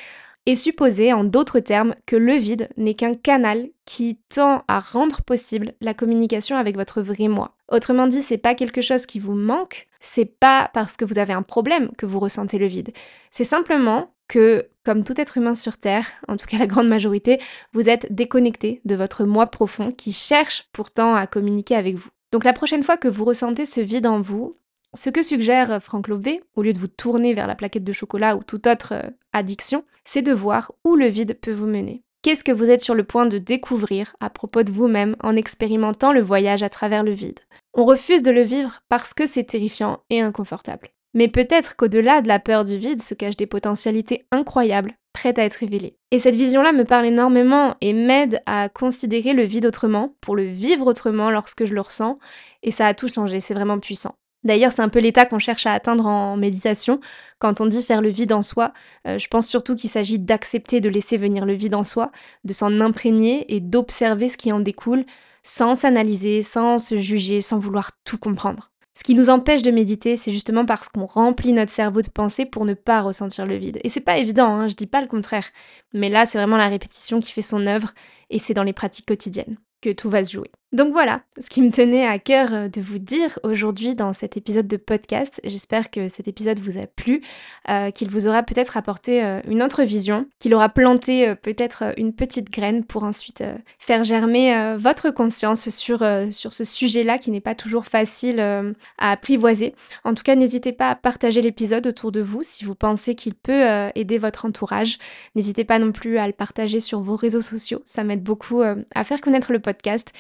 et 0.46 0.56
supposer 0.56 1.14
en 1.14 1.24
d'autres 1.24 1.60
termes 1.60 1.96
que 2.06 2.16
le 2.16 2.34
vide 2.34 2.70
n'est 2.78 2.94
qu'un 2.94 3.16
canal 3.16 3.70
qui 3.86 4.20
tend 4.30 4.64
à 4.68 4.80
rendre 4.80 5.22
possible 5.22 5.74
la 5.82 5.94
communication 5.94 6.58
avec 6.58 6.76
votre 6.76 7.02
vrai 7.02 7.28
moi. 7.28 7.56
Autrement 7.72 8.08
dit, 8.08 8.22
c'est 8.22 8.38
pas 8.38 8.56
quelque 8.56 8.82
chose 8.82 9.06
qui 9.06 9.20
vous 9.20 9.36
manque, 9.36 9.88
c'est 10.00 10.26
pas 10.26 10.70
parce 10.74 10.98
que 10.98 11.06
vous 11.06 11.18
avez 11.18 11.34
un 11.34 11.42
problème 11.42 11.92
que 11.98 12.06
vous 12.06 12.20
ressentez 12.20 12.58
le 12.58 12.68
vide. 12.68 12.92
C'est 13.32 13.44
simplement 13.44 14.12
que, 14.28 14.68
comme 14.84 15.04
tout 15.04 15.20
être 15.20 15.38
humain 15.38 15.56
sur 15.56 15.78
Terre, 15.78 16.08
en 16.28 16.36
tout 16.36 16.46
cas 16.46 16.58
la 16.58 16.68
grande 16.68 16.88
majorité, 16.88 17.40
vous 17.72 17.90
êtes 17.90 18.14
déconnecté 18.14 18.82
de 18.86 18.96
votre 18.96 19.24
moi 19.24 19.48
profond 19.48 19.92
qui 19.92 20.12
cherche 20.12 20.68
pourtant 20.74 21.16
à 21.16 21.28
communiquer 21.28 21.76
avec 21.76 21.96
vous. 21.96 22.10
Donc 22.32 22.44
la 22.44 22.54
prochaine 22.54 22.84
fois 22.84 22.98
que 22.98 23.08
vous 23.08 23.26
ressentez 23.26 23.66
ce 23.66 23.80
vide 23.80 24.08
en 24.08 24.20
vous, 24.20 24.58
ce 24.94 25.10
que 25.10 25.24
suggère 25.24 25.82
Franck 25.82 26.08
Lobé, 26.08 26.42
au 26.56 26.62
lieu 26.62 26.74
de 26.74 26.80
vous 26.80 26.88
tourner 26.88 27.34
vers 27.34 27.48
la 27.48 27.56
plaquette 27.56 27.84
de 27.84 27.94
chocolat 27.94 28.36
ou 28.36 28.44
toute 28.44 28.68
autre 28.68 28.94
euh, 28.94 29.10
addiction, 29.34 29.84
c'est 30.04 30.22
de 30.22 30.34
voir 30.34 30.72
où 30.84 30.96
le 30.96 31.08
vide 31.08 31.40
peut 31.40 31.54
vous 31.54 31.68
mener. 31.68 32.04
Qu'est-ce 32.22 32.44
que 32.44 32.52
vous 32.52 32.70
êtes 32.70 32.82
sur 32.82 32.96
le 32.96 33.04
point 33.04 33.26
de 33.26 33.38
découvrir 33.38 34.16
à 34.20 34.30
propos 34.30 34.64
de 34.64 34.72
vous-même 34.72 35.16
en 35.22 35.36
expérimentant 35.36 36.14
le 36.14 36.22
voyage 36.22 36.64
à 36.64 36.70
travers 36.70 37.04
le 37.04 37.12
vide? 37.12 37.40
On 37.74 37.86
refuse 37.86 38.22
de 38.22 38.32
le 38.32 38.44
vivre 38.44 38.82
parce 38.88 39.14
que 39.14 39.26
c'est 39.26 39.44
terrifiant 39.44 40.00
et 40.10 40.22
inconfortable. 40.22 40.90
Mais 41.14 41.28
peut-être 41.28 41.76
qu'au-delà 41.76 42.22
de 42.22 42.28
la 42.28 42.40
peur 42.40 42.64
du 42.64 42.78
vide 42.78 43.02
se 43.02 43.14
cachent 43.14 43.38
des 43.38 43.46
potentialités 43.46 44.26
incroyables, 44.32 44.96
prêtes 45.12 45.38
à 45.38 45.44
être 45.44 45.56
révélées. 45.56 45.98
Et 46.12 46.20
cette 46.20 46.36
vision-là 46.36 46.72
me 46.72 46.86
parle 46.86 47.06
énormément 47.06 47.76
et 47.82 47.94
m'aide 47.94 48.42
à 48.46 48.70
considérer 48.70 49.34
le 49.34 49.44
vide 49.44 49.66
autrement, 49.66 50.16
pour 50.22 50.36
le 50.36 50.44
vivre 50.44 50.88
autrement 50.88 51.30
lorsque 51.30 51.66
je 51.66 51.74
le 51.74 51.82
ressens, 51.82 52.20
et 52.64 52.72
ça 52.72 52.88
a 52.88 52.94
tout 52.94 53.10
changé, 53.10 53.40
c'est 53.40 53.54
vraiment 53.54 53.80
puissant. 53.80 54.16
D'ailleurs, 54.44 54.72
c'est 54.72 54.82
un 54.82 54.90
peu 54.90 55.00
l'état 55.00 55.26
qu'on 55.26 55.40
cherche 55.40 55.66
à 55.66 55.74
atteindre 55.74 56.06
en 56.06 56.36
méditation. 56.38 57.00
Quand 57.40 57.62
on 57.62 57.66
dit 57.66 57.84
faire 57.84 58.02
le 58.02 58.10
vide 58.10 58.34
en 58.34 58.42
soi, 58.42 58.74
euh, 59.08 59.18
je 59.18 59.28
pense 59.28 59.48
surtout 59.48 59.76
qu'il 59.76 59.90
s'agit 59.90 60.20
d'accepter 60.20 60.82
de 60.82 60.90
laisser 60.90 61.18
venir 61.18 61.46
le 61.46 61.54
vide 61.54 61.76
en 61.76 61.84
soi, 61.84 62.12
de 62.44 62.54
s'en 62.54 62.80
imprégner 62.82 63.54
et 63.54 63.60
d'observer 63.60 64.30
ce 64.30 64.38
qui 64.38 64.52
en 64.52 64.60
découle, 64.60 65.06
sans 65.44 65.76
s'analyser, 65.76 66.42
sans 66.42 66.78
se 66.78 66.98
juger, 67.00 67.42
sans 67.42 67.60
vouloir 67.60 67.92
tout 68.04 68.18
comprendre. 68.18 68.70
Ce 68.96 69.04
qui 69.04 69.16
nous 69.16 69.30
empêche 69.30 69.64
de 69.64 69.72
méditer, 69.72 70.18
c'est 70.18 70.32
justement 70.32 70.66
parce 70.66 70.88
qu'on 70.88 71.08
remplit 71.08 71.52
notre 71.52 71.72
cerveau 71.72 72.02
de 72.02 72.10
pensées 72.10 72.46
pour 72.46 72.64
ne 72.64 72.76
pas 72.76 73.02
ressentir 73.02 73.48
le 73.48 73.56
vide. 73.56 73.80
Et 73.84 73.90
c'est 73.90 74.00
pas 74.00 74.18
évident, 74.18 74.46
hein, 74.46 74.68
je 74.68 74.76
dis 74.76 74.86
pas 74.86 75.02
le 75.02 75.08
contraire. 75.08 75.48
Mais 75.94 76.10
là, 76.10 76.26
c'est 76.26 76.38
vraiment 76.38 76.58
la 76.58 76.68
répétition 76.68 77.20
qui 77.20 77.32
fait 77.32 77.42
son 77.42 77.66
œuvre, 77.66 77.92
et 78.30 78.38
c'est 78.40 78.54
dans 78.54 78.64
les 78.64 78.74
pratiques 78.74 79.08
quotidiennes 79.08 79.58
que 79.82 79.92
tout 79.92 80.10
va 80.10 80.24
se 80.24 80.34
jouer. 80.34 80.52
Donc 80.74 80.92
voilà, 80.92 81.22
ce 81.40 81.50
qui 81.50 81.62
me 81.62 81.70
tenait 81.70 82.08
à 82.08 82.18
cœur 82.18 82.52
euh, 82.52 82.68
de 82.68 82.82
vous 82.82 82.98
dire 82.98 83.38
aujourd'hui 83.44 83.94
dans 83.94 84.12
cet 84.12 84.38
épisode 84.38 84.68
de 84.68 84.78
podcast. 84.78 85.40
J'espère 85.44 85.92
que 85.92 86.08
cet 86.08 86.28
épisode 86.28 86.60
vous 86.60 86.80
a 86.80 86.88
plu, 86.88 87.22
euh, 87.70 87.92
qu'il 87.92 88.10
vous 88.10 88.28
aura 88.28 88.42
peut-être 88.42 88.76
apporté 88.76 89.24
euh, 89.24 89.40
une 89.48 89.62
autre 89.62 89.84
vision, 89.84 90.26
qu'il 90.40 90.56
aura 90.56 90.70
planté 90.70 91.36
peut-être 91.36 91.94
une 91.98 92.12
petite 92.12 92.50
graine 92.50 92.84
pour 92.86 93.04
ensuite 93.04 93.44
faire 93.78 94.04
germer 94.04 94.76
votre 94.78 95.12
conscience 95.12 95.70
sur, 95.70 96.04
sur 96.32 96.54
ce 96.54 96.64
sujet-là 96.64 97.20
qui 97.20 97.30
n'est 97.30 97.40
pas 97.40 97.54
toujours 97.54 97.86
facile 97.86 98.40
à 98.40 99.12
apprivoiser. 99.12 99.76
En 100.04 100.14
tout 100.14 100.24
cas, 100.24 100.36
n'hésitez 100.36 100.72
pas 100.72 100.90
à 100.90 100.96
partager 100.96 101.42
l'épisode 101.42 101.86
autour 101.86 102.12
de 102.12 102.22
vous 102.22 102.42
si 102.42 102.66
vous 102.66 102.76
pensez 102.76 103.16
qu'il 103.16 103.36
peut 103.36 103.66
aider 103.96 104.18
votre 104.18 104.46
entourage. 104.46 104.98
N'hésitez 105.36 105.66
pas 105.66 105.80
non 105.80 105.92
plus 105.92 106.18
à 106.18 106.28
le 106.28 106.34
partager 106.34 106.80
sur 106.80 107.02
vos 107.02 107.16
réseaux 107.16 107.42
sociaux, 107.42 107.82
ça 107.86 108.04
m'aide 108.04 108.24
beaucoup 108.24 108.62
à 108.62 109.04
faire 109.04 109.22
connaître 109.22 109.52
le 109.52 109.60
podcast. 109.60 110.12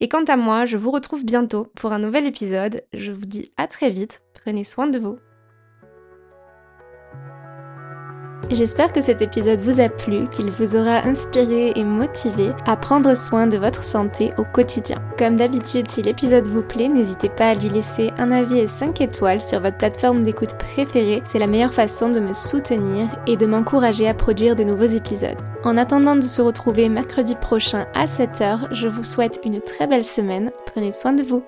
Et 0.00 0.08
quant 0.08 0.24
à 0.24 0.36
moi, 0.36 0.64
je 0.64 0.78
vous 0.78 0.90
retrouve 0.90 1.24
bientôt 1.24 1.66
pour 1.76 1.92
un 1.92 1.98
nouvel 1.98 2.26
épisode. 2.26 2.82
Je 2.94 3.12
vous 3.12 3.26
dis 3.26 3.52
à 3.56 3.66
très 3.66 3.90
vite. 3.90 4.22
Prenez 4.32 4.64
soin 4.64 4.86
de 4.86 4.98
vous. 4.98 5.16
J'espère 8.50 8.92
que 8.92 9.00
cet 9.00 9.22
épisode 9.22 9.60
vous 9.60 9.80
a 9.80 9.88
plu, 9.88 10.26
qu'il 10.28 10.50
vous 10.50 10.76
aura 10.76 11.06
inspiré 11.06 11.72
et 11.76 11.84
motivé 11.84 12.50
à 12.66 12.76
prendre 12.76 13.14
soin 13.14 13.46
de 13.46 13.56
votre 13.56 13.84
santé 13.84 14.32
au 14.38 14.44
quotidien. 14.44 15.00
Comme 15.16 15.36
d'habitude, 15.36 15.88
si 15.88 16.02
l'épisode 16.02 16.48
vous 16.48 16.62
plaît, 16.62 16.88
n'hésitez 16.88 17.28
pas 17.28 17.50
à 17.50 17.54
lui 17.54 17.68
laisser 17.68 18.10
un 18.18 18.32
avis 18.32 18.58
et 18.58 18.66
5 18.66 19.00
étoiles 19.02 19.40
sur 19.40 19.60
votre 19.60 19.78
plateforme 19.78 20.24
d'écoute 20.24 20.58
préférée. 20.58 21.22
C'est 21.26 21.38
la 21.38 21.46
meilleure 21.46 21.72
façon 21.72 22.08
de 22.08 22.18
me 22.18 22.32
soutenir 22.32 23.06
et 23.28 23.36
de 23.36 23.46
m'encourager 23.46 24.08
à 24.08 24.14
produire 24.14 24.56
de 24.56 24.64
nouveaux 24.64 24.84
épisodes. 24.84 25.40
En 25.62 25.76
attendant 25.76 26.16
de 26.16 26.22
se 26.22 26.42
retrouver 26.42 26.88
mercredi 26.88 27.36
prochain 27.36 27.86
à 27.94 28.06
7h, 28.06 28.72
je 28.72 28.88
vous 28.88 29.04
souhaite 29.04 29.40
une 29.44 29.60
très 29.60 29.86
belle 29.86 30.04
semaine. 30.04 30.50
Prenez 30.66 30.90
soin 30.90 31.12
de 31.12 31.22
vous. 31.22 31.44